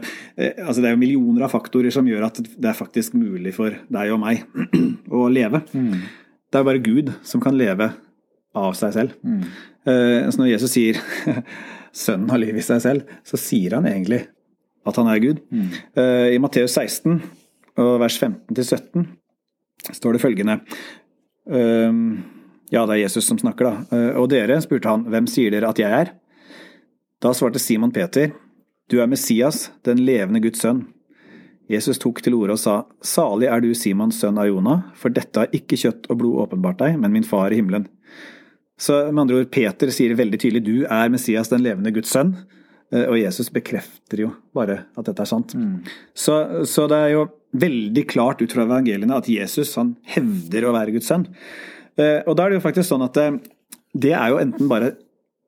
altså, 0.57 0.79
det 0.81 0.89
er 0.89 0.95
jo 0.95 1.03
millioner 1.03 1.45
av 1.45 1.53
faktorer 1.53 1.93
som 1.93 2.09
gjør 2.09 2.25
at 2.31 2.41
det 2.41 2.71
er 2.71 2.79
faktisk 2.79 3.13
mulig 3.13 3.53
for 3.59 3.77
deg 3.93 4.15
og 4.15 4.23
meg 4.25 4.41
å 5.13 5.27
leve. 5.29 5.61
Mm. 5.77 6.01
Det 6.49 6.57
er 6.57 6.65
jo 6.65 6.71
bare 6.71 6.85
Gud 6.89 7.13
som 7.29 7.43
kan 7.45 7.57
leve 7.59 7.93
av 8.57 8.73
seg 8.77 8.97
selv. 8.97 9.17
Mm. 9.21 9.45
Så 9.83 10.39
når 10.39 10.53
Jesus 10.53 10.73
sier 10.73 10.99
sønnen 11.93 12.31
har 12.33 12.41
liv 12.41 12.57
i 12.57 12.65
seg 12.65 12.81
selv, 12.81 13.17
så 13.27 13.37
sier 13.37 13.77
han 13.77 13.89
egentlig 13.89 14.23
at 14.85 14.97
han 14.99 15.09
er 15.11 15.21
Gud. 15.23 15.41
Mm. 15.53 15.69
I 16.35 16.39
Matteus 16.43 16.75
16, 16.75 17.21
vers 18.01 18.17
15-17, 18.19 19.05
står 19.91 20.15
det 20.15 20.21
følgende 20.23 20.59
Ja, 22.73 22.85
det 22.87 22.95
er 22.95 23.01
Jesus 23.01 23.27
som 23.29 23.39
snakker, 23.39 23.69
da. 23.69 24.01
Og 24.19 24.29
dere, 24.31 24.61
spurte 24.63 24.89
han, 24.91 25.05
hvem 25.11 25.27
sier 25.29 25.53
dere 25.53 25.69
at 25.71 25.79
jeg 25.81 25.91
er? 25.91 26.13
Da 27.23 27.31
svarte 27.37 27.61
Simon 27.61 27.93
Peter, 27.95 28.33
du 28.91 28.99
er 28.99 29.07
Messias, 29.07 29.69
den 29.87 30.01
levende 30.03 30.41
Guds 30.43 30.59
sønn. 30.63 30.83
Jesus 31.71 32.01
tok 32.01 32.19
til 32.21 32.35
orde 32.35 32.57
og 32.57 32.59
sa, 32.59 32.81
Salig 32.99 33.47
er 33.47 33.63
du 33.63 33.69
Simons 33.77 34.17
sønn 34.19 34.37
av 34.41 34.49
Jonah, 34.49 34.89
for 34.99 35.13
dette 35.15 35.45
har 35.45 35.53
ikke 35.55 35.79
kjøtt 35.79 36.09
og 36.11 36.19
blod 36.19 36.41
åpenbart 36.43 36.81
deg, 36.81 36.97
men 36.99 37.13
min 37.15 37.27
far 37.27 37.53
i 37.53 37.61
himmelen. 37.61 37.87
Så 38.75 38.97
med 39.13 39.21
andre 39.23 39.39
ord, 39.39 39.51
Peter 39.53 39.91
sier 39.93 40.17
veldig 40.19 40.39
tydelig, 40.41 40.63
du 40.65 40.83
er 40.91 41.11
Messias, 41.13 41.51
den 41.53 41.63
levende 41.63 41.93
Guds 41.95 42.11
sønn. 42.11 42.33
Og 42.93 43.15
Jesus 43.17 43.47
bekrefter 43.53 44.19
jo 44.25 44.33
bare 44.53 44.83
at 44.93 45.07
dette 45.07 45.23
er 45.23 45.29
sant. 45.29 45.55
Mm. 45.57 45.79
Så, 46.13 46.35
så, 46.69 46.83
det 46.91 46.99
er 46.99 47.13
jo 47.15 47.23
veldig 47.57 48.03
klart 48.11 48.43
ut 48.43 48.53
fra 48.53 48.67
evangeliene 48.67 49.17
at 49.17 49.29
Jesus 49.31 49.71
han 49.79 49.95
hevder 50.13 50.67
å 50.67 50.75
være 50.75 50.93
Guds 50.93 51.09
sønn. 51.09 51.25
Og 51.97 52.33
da 52.37 52.45
er 52.45 52.53
det 52.53 52.59
jo 52.59 52.65
faktisk 52.67 52.91
sånn 52.91 53.05
at 53.05 53.17
det, 53.17 53.25
det 53.97 54.13
er 54.17 54.33
jo 54.33 54.39
enten 54.41 54.69
bare 54.69 54.93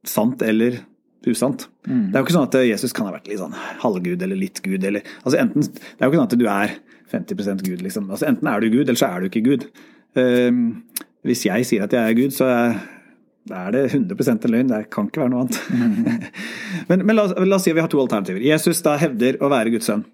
sant 0.10 0.42
eller 0.46 0.80
usant. 1.30 1.68
Mm. 1.88 2.10
Det 2.10 2.18
er 2.18 2.20
jo 2.20 2.26
ikke 2.26 2.36
sånn 2.36 2.48
at 2.50 2.58
Jesus 2.68 2.94
kan 2.96 3.08
ha 3.10 3.16
vært 3.16 3.30
litt 3.30 3.42
sånn 3.42 3.56
halvgud 3.82 4.26
eller 4.26 4.40
litt 4.40 4.62
gud. 4.66 4.84
Eller, 4.86 5.06
altså 5.24 5.40
enten, 5.42 5.66
det 5.66 5.98
er 6.00 6.08
jo 6.08 6.14
ikke 6.14 6.22
sånn 6.22 6.32
at 6.32 6.40
du 6.42 6.48
er 6.50 6.76
50% 7.12 7.66
Gud, 7.66 7.84
liksom. 7.86 8.10
Altså 8.12 8.28
enten 8.30 8.50
er 8.50 8.62
du 8.62 8.70
Gud, 8.74 8.86
eller 8.88 9.00
så 9.00 9.12
er 9.12 9.22
du 9.22 9.30
ikke 9.30 9.46
Gud. 9.46 9.68
Um, 10.18 10.60
hvis 11.26 11.46
jeg 11.48 11.68
sier 11.68 11.86
at 11.86 11.94
jeg 11.94 12.02
er 12.02 12.18
Gud, 12.18 12.36
så 12.36 12.50
er 12.50 12.78
da 13.46 13.68
er 13.68 13.76
det 13.76 13.84
100 13.92 14.32
en 14.32 14.54
løgn. 14.54 14.72
Det 14.72 14.82
kan 14.94 15.10
ikke 15.10 15.22
være 15.22 15.34
noe 15.34 15.46
annet. 15.46 15.60
men, 16.90 17.04
men 17.06 17.18
la, 17.18 17.28
la, 17.38 17.58
oss 17.58 17.66
si 17.68 17.74
at 17.74 17.78
vi 17.78 17.84
har 17.84 17.92
to 17.92 18.02
alternativer. 18.02 18.42
Jesus 18.42 18.82
da 18.86 18.96
hevder 19.02 19.38
å 19.38 19.52
være 19.54 19.76
Guds 19.76 19.90
sønn. 19.92 20.06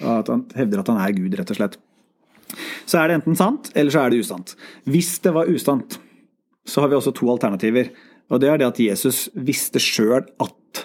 At 0.00 0.30
han 0.32 0.46
hevder 0.56 0.80
at 0.80 0.90
han 0.90 1.02
er 1.02 1.12
Gud, 1.16 1.36
rett 1.38 1.52
og 1.52 1.58
slett. 1.58 1.76
Så 2.88 2.98
er 3.00 3.08
det 3.08 3.20
enten 3.20 3.36
sant, 3.38 3.70
eller 3.78 3.92
så 3.92 4.02
er 4.02 4.12
det 4.12 4.22
usant. 4.24 4.54
Hvis 4.88 5.14
det 5.24 5.34
var 5.36 5.50
usant, 5.52 5.98
så 6.68 6.82
har 6.82 6.90
vi 6.90 6.98
også 6.98 7.14
to 7.16 7.28
alternativer. 7.32 7.92
Og 8.32 8.40
det 8.40 8.48
er 8.48 8.60
det 8.60 8.70
at 8.70 8.80
Jesus 8.80 9.26
visste 9.36 9.80
sjøl 9.82 10.24
at 10.24 10.84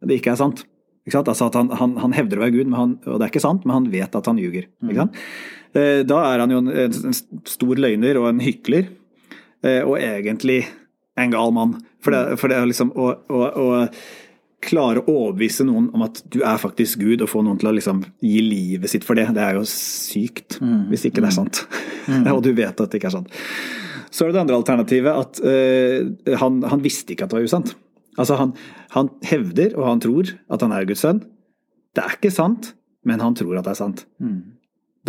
det 0.00 0.20
ikke 0.20 0.32
er 0.32 0.40
sant. 0.40 0.64
Ikke 1.08 1.20
altså 1.20 1.48
at 1.48 1.56
han, 1.58 1.70
han, 1.76 1.96
han, 2.00 2.14
hevder 2.16 2.40
å 2.40 2.44
være 2.44 2.54
Gud, 2.54 2.72
han, 2.76 2.96
og 3.04 3.20
det 3.20 3.26
er 3.26 3.32
ikke 3.32 3.44
sant, 3.44 3.64
men 3.66 3.76
han 3.76 3.88
vet 3.92 4.16
at 4.16 4.28
han 4.30 4.40
ljuger. 4.40 4.68
Mm. 4.84 5.12
Da 6.08 6.20
er 6.26 6.42
han 6.42 6.52
jo 6.52 6.60
en, 6.62 6.70
en, 6.70 7.16
stor 7.48 7.80
løgner 7.80 8.20
og 8.20 8.28
en 8.30 8.42
hykler, 8.44 8.88
eh, 9.64 9.80
og 9.84 9.96
egentlig 10.00 10.62
en 11.18 11.32
gal 11.34 11.54
mann. 11.54 11.76
For 12.04 12.14
det, 12.14 12.38
for 12.40 12.52
det 12.52 12.58
er 12.58 12.68
liksom 12.68 12.92
å, 12.96 13.12
å, 13.30 13.40
å 13.48 13.68
klare 14.64 15.02
å 15.02 15.08
overbevise 15.08 15.64
noen 15.68 15.88
om 15.96 16.04
at 16.04 16.22
du 16.32 16.40
er 16.44 16.60
faktisk 16.60 17.00
Gud, 17.02 17.24
og 17.24 17.30
få 17.32 17.42
noen 17.44 17.58
til 17.60 17.70
å 17.70 17.74
liksom 17.76 18.02
gi 18.24 18.40
livet 18.44 18.92
sitt 18.92 19.06
for 19.06 19.18
det, 19.18 19.30
det 19.36 19.44
er 19.44 19.58
jo 19.58 19.66
sykt. 19.68 20.60
Mm. 20.60 20.88
Hvis 20.92 21.06
ikke 21.08 21.24
det 21.24 21.30
er 21.32 21.38
sant. 21.38 21.62
Mm. 22.06 22.26
og 22.34 22.42
du 22.46 22.52
vet 22.56 22.74
at 22.74 22.86
det 22.86 23.00
ikke 23.00 23.10
er 23.12 23.18
sant. 23.20 23.40
Så 24.10 24.24
er 24.24 24.30
det 24.30 24.40
det 24.40 24.44
andre 24.44 24.58
alternativet 24.58 25.22
at 25.22 25.40
uh, 25.44 26.36
han, 26.40 26.62
han, 26.66 26.82
visste 26.82 27.14
ikke 27.14 27.28
at 27.28 27.32
det 27.32 27.40
var 27.40 27.50
usant. 27.50 27.74
Altså 28.18 28.36
han, 28.40 28.56
han, 28.96 29.12
hevder 29.24 29.76
og 29.78 29.86
han 29.86 30.00
tror 30.02 30.32
at 30.50 30.64
han 30.66 30.74
er 30.74 30.88
Guds 30.88 31.04
sønn. 31.06 31.22
Det 31.94 32.02
er 32.02 32.16
ikke 32.18 32.32
sant, 32.34 32.72
men 33.06 33.22
han 33.22 33.36
tror 33.38 33.60
at 33.60 33.68
det 33.68 33.76
er 33.76 33.80
sant. 33.84 34.02
Mm 34.22 34.59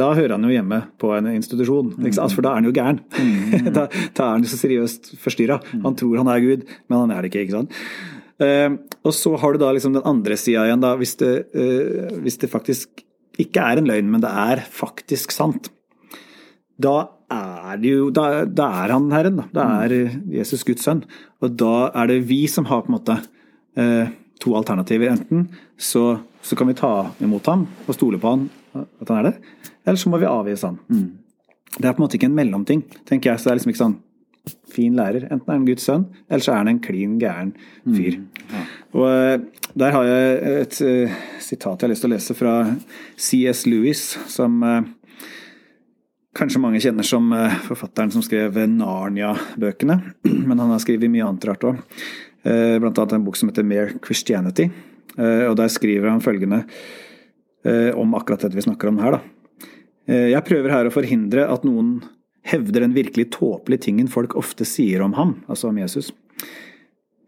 da 0.01 0.09
hører 0.17 0.35
han 0.35 0.47
jo 0.47 0.53
hjemme 0.53 0.79
på 1.01 1.11
en 1.15 1.29
institusjon, 1.35 1.93
for 1.95 2.45
da 2.45 2.53
er 2.53 2.59
han 2.59 2.67
jo 2.69 2.73
gæren. 2.75 3.01
Mm. 3.15 3.69
da, 3.77 3.85
da, 3.87 4.25
er 4.25 4.33
han 4.33 4.45
jo 4.45 4.51
så 4.51 4.59
seriøst 4.63 5.13
forstyrra. 5.21 5.59
Mm. 5.71 5.85
Han 5.85 5.99
tror 5.99 6.21
han 6.21 6.31
er 6.33 6.43
Gud, 6.43 6.65
men 6.89 7.03
han 7.03 7.13
er 7.15 7.21
det 7.21 7.31
ikke. 7.31 7.45
ikke 7.45 7.59
sant? 7.59 7.79
Uh, 8.41 8.79
og 9.05 9.13
så 9.13 9.35
har 9.37 9.53
du 9.53 9.61
da 9.61 9.69
liksom 9.75 9.93
den 9.93 10.05
andre 10.07 10.37
sida 10.39 10.65
igjen, 10.65 10.81
da, 10.81 10.95
hvis 10.97 11.13
det, 11.19 11.33
uh, 11.53 12.21
hvis 12.23 12.39
det, 12.41 12.49
faktisk 12.51 13.03
ikke 13.41 13.63
er 13.63 13.81
en 13.81 13.89
løgn, 13.89 14.09
men 14.11 14.23
det 14.23 14.31
er 14.31 14.63
faktisk 14.65 15.33
sant. 15.35 15.69
Da 16.81 16.95
er 17.31 17.77
det 17.79 17.91
jo 17.91 18.09
Da, 18.11 18.43
da 18.43 18.65
er 18.81 18.91
han 18.91 19.11
Herren, 19.13 19.37
da. 19.39 19.45
Da 19.55 19.67
er 19.85 20.17
Jesus 20.33 20.65
Guds 20.67 20.83
sønn. 20.83 21.05
Og 21.39 21.53
da 21.55 21.91
er 21.95 22.09
det 22.09 22.23
vi 22.27 22.41
som 22.51 22.65
har 22.67 22.81
på 22.83 22.91
en 22.91 22.97
måte 22.97 23.15
uh, 23.79 24.09
to 24.41 24.55
alternativer. 24.57 25.13
Enten 25.13 25.45
så, 25.79 26.17
så 26.41 26.57
kan 26.59 26.67
vi 26.67 26.75
ta 26.81 26.91
imot 27.23 27.47
ham 27.47 27.69
og 27.85 27.95
stole 27.95 28.19
på 28.19 28.33
han 28.33 28.49
at 28.73 29.09
han 29.09 29.19
er 29.19 29.27
det, 29.27 29.35
eller 29.85 29.99
så 29.99 30.11
må 30.11 30.19
vi 30.21 30.29
avvise 30.29 30.69
han. 30.69 30.79
Mm. 30.89 31.09
Det 31.77 31.87
er 31.87 31.93
på 31.95 32.01
en 32.01 32.05
måte 32.05 32.17
ikke 32.19 32.29
en 32.29 32.37
mellomting, 32.37 32.83
tenker 33.07 33.31
jeg. 33.31 33.39
Så 33.39 33.47
det 33.47 33.53
er 33.53 33.59
liksom 33.59 33.73
ikke 33.73 33.83
sånn 33.85 33.99
fin 34.71 34.95
lærer. 34.97 35.27
Enten 35.29 35.47
er 35.47 35.59
han 35.59 35.67
Guds 35.67 35.85
sønn, 35.87 36.07
eller 36.29 36.43
så 36.43 36.53
er 36.53 36.63
han 36.63 36.71
en 36.71 36.81
klin 36.83 37.17
gæren 37.21 37.53
fyr. 37.85 38.17
Og 38.97 39.07
eh, 39.07 39.41
Der 39.71 39.93
har 39.95 40.03
jeg 40.03 40.55
et 40.61 40.79
uh, 40.83 41.19
sitat 41.39 41.79
jeg 41.79 41.85
har 41.85 41.91
lyst 41.93 42.03
til 42.03 42.09
å 42.09 42.11
lese 42.11 42.35
fra 42.35 42.55
CS 43.15 43.61
Lewis, 43.71 44.01
som 44.27 44.57
uh, 44.67 44.81
kanskje 46.35 46.59
mange 46.59 46.81
kjenner 46.83 47.07
som 47.07 47.29
uh, 47.31 47.55
forfatteren 47.69 48.11
som 48.11 48.25
skrev 48.25 48.59
Narnia-bøkene. 48.67 49.95
Men 50.49 50.59
han 50.59 50.73
har 50.73 50.83
skrevet 50.83 51.13
mye 51.13 51.23
annet 51.23 51.47
rart 51.47 51.63
òg. 51.69 51.79
Annet 52.43 53.15
en 53.15 53.23
bok 53.23 53.37
som 53.37 53.51
heter 53.51 53.63
Mere 53.63 53.99
Christianity. 54.01 54.65
Og 55.13 55.53
Der 55.59 55.69
skriver 55.69 56.09
han 56.09 56.23
følgende 56.25 56.63
om 57.93 58.15
akkurat 58.17 58.47
dette 58.47 58.57
vi 58.57 58.63
snakker 58.65 58.89
om 58.89 58.97
her. 58.97 59.19
da. 59.19 59.30
Jeg 60.09 60.41
prøver 60.47 60.73
her 60.73 60.87
å 60.89 60.93
forhindre 60.93 61.45
at 61.51 61.65
noen 61.67 61.99
hevder 62.47 62.85
den 62.85 62.95
virkelig 62.95 63.27
tåpelige 63.35 63.85
tingen 63.85 64.09
folk 64.09 64.33
ofte 64.39 64.65
sier 64.65 65.03
om 65.05 65.13
ham, 65.13 65.35
altså 65.45 65.69
om 65.69 65.77
Jesus. 65.77 66.09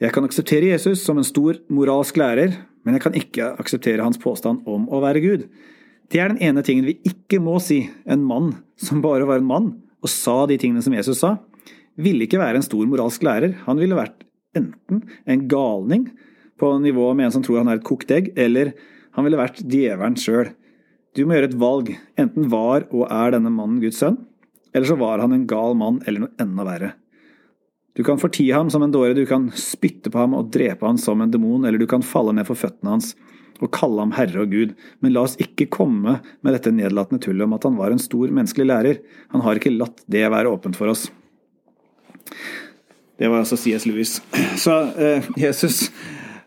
Jeg 0.02 0.12
kan 0.16 0.26
akseptere 0.26 0.72
Jesus 0.72 1.04
som 1.06 1.20
en 1.22 1.28
stor 1.28 1.60
moralsk 1.72 2.18
lærer, 2.20 2.58
men 2.84 2.98
jeg 2.98 3.04
kan 3.06 3.16
ikke 3.16 3.54
akseptere 3.62 4.04
hans 4.04 4.20
påstand 4.20 4.66
om 4.68 4.90
å 4.92 5.00
være 5.04 5.22
Gud. 5.24 5.46
Det 6.12 6.20
er 6.20 6.34
den 6.34 6.42
ene 6.44 6.64
tingen 6.66 6.90
vi 6.90 6.98
ikke 7.08 7.40
må 7.42 7.60
si. 7.64 7.86
En 8.10 8.26
mann 8.26 8.56
som 8.76 9.04
bare 9.06 9.28
var 9.30 9.40
en 9.40 9.48
mann, 9.48 9.70
og 10.04 10.12
sa 10.12 10.44
de 10.50 10.58
tingene 10.60 10.84
som 10.84 10.96
Jesus 10.98 11.22
sa, 11.22 11.38
ville 11.96 12.26
ikke 12.26 12.42
være 12.42 12.60
en 12.60 12.66
stor 12.66 12.90
moralsk 12.90 13.24
lærer. 13.24 13.56
Han 13.68 13.80
ville 13.80 13.98
vært 13.98 14.26
enten 14.58 15.06
en 15.30 15.46
galning 15.50 16.10
på 16.60 16.74
nivå 16.84 17.12
med 17.16 17.30
en 17.30 17.36
som 17.38 17.46
tror 17.46 17.62
han 17.62 17.72
er 17.72 17.80
et 17.80 17.88
kokt 17.88 18.12
egg, 18.14 18.34
eller 18.36 18.74
han 19.14 19.26
ville 19.26 19.40
vært 19.40 19.62
djevelen 19.62 20.18
sjøl. 20.20 20.52
Du 21.14 21.24
må 21.26 21.36
gjøre 21.38 21.52
et 21.52 21.60
valg. 21.62 21.94
Enten 22.18 22.50
var 22.50 22.88
og 22.90 23.06
er 23.12 23.36
denne 23.36 23.52
mannen 23.54 23.82
Guds 23.84 24.00
sønn, 24.02 24.18
eller 24.74 24.90
så 24.90 24.98
var 24.98 25.22
han 25.22 25.36
en 25.36 25.48
gal 25.50 25.78
mann 25.78 26.02
eller 26.08 26.26
noe 26.26 26.42
enda 26.42 26.66
verre. 26.66 26.94
Du 27.94 28.02
kan 28.06 28.18
fortie 28.18 28.54
ham 28.56 28.72
som 28.74 28.82
en 28.82 28.94
dåre, 28.94 29.14
du 29.14 29.26
kan 29.30 29.52
spytte 29.54 30.10
på 30.10 30.18
ham 30.18 30.34
og 30.34 30.50
drepe 30.54 30.88
ham 30.88 30.98
som 30.98 31.22
en 31.22 31.30
demon, 31.30 31.68
eller 31.68 31.78
du 31.78 31.86
kan 31.90 32.02
falle 32.02 32.34
ned 32.34 32.48
for 32.50 32.58
føttene 32.58 32.96
hans 32.96 33.14
og 33.62 33.70
kalle 33.72 34.02
ham 34.02 34.14
herre 34.18 34.42
og 34.44 34.52
gud, 34.52 34.74
men 35.00 35.14
la 35.14 35.22
oss 35.28 35.38
ikke 35.40 35.70
komme 35.72 36.18
med 36.44 36.56
dette 36.56 36.74
nedlatende 36.74 37.22
tullet 37.24 37.46
om 37.46 37.54
at 37.56 37.68
han 37.68 37.78
var 37.78 37.94
en 37.94 38.02
stor 38.02 38.34
menneskelig 38.34 38.66
lærer. 38.68 38.98
Han 39.32 39.44
har 39.46 39.60
ikke 39.60 39.76
latt 39.76 40.02
det 40.12 40.26
være 40.34 40.52
åpent 40.52 40.76
for 40.76 40.92
oss. 40.92 41.06
Det 43.22 43.30
var 43.30 43.44
altså 43.44 43.60
C.S. 43.62 43.86
Lewis. 43.88 44.18
Så 44.60 44.74
eh, 44.98 45.30
Jesus 45.40 45.86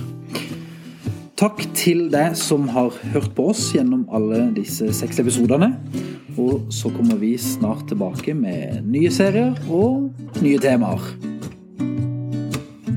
Takk 1.39 1.75
til 1.75 2.11
deg 2.13 2.37
som 2.39 2.69
har 2.71 2.91
hørt 3.15 3.35
på 3.35 3.43
oss 3.51 3.75
gjennom 3.75 4.09
alle 4.15 4.55
disse 4.55 4.93
seks 4.95 5.19
episodene. 5.23 5.75
Og 6.39 6.67
så 6.75 6.91
kommer 6.95 7.17
vi 7.21 7.39
snart 7.39 7.89
tilbake 7.91 8.35
med 8.35 8.83
nye 8.91 9.11
serier 9.11 9.55
og 9.71 10.11
nye 10.43 10.59
temaer. 10.63 11.34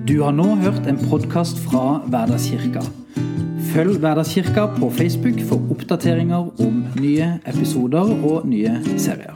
Du 0.08 0.22
har 0.22 0.32
nå 0.32 0.44
hørt 0.62 0.86
en 0.88 1.00
podkast 1.10 1.58
fra 1.66 1.98
Hverdagskirka. 2.08 2.80
Følg 3.74 3.98
Hverdagskirka 4.00 4.64
på 4.78 4.88
Facebook 4.96 5.42
for 5.50 5.74
oppdateringer 5.76 6.48
om 6.64 6.78
nye 6.96 7.34
episoder 7.44 8.14
og 8.16 8.48
nye 8.48 8.78
serier. 8.96 9.36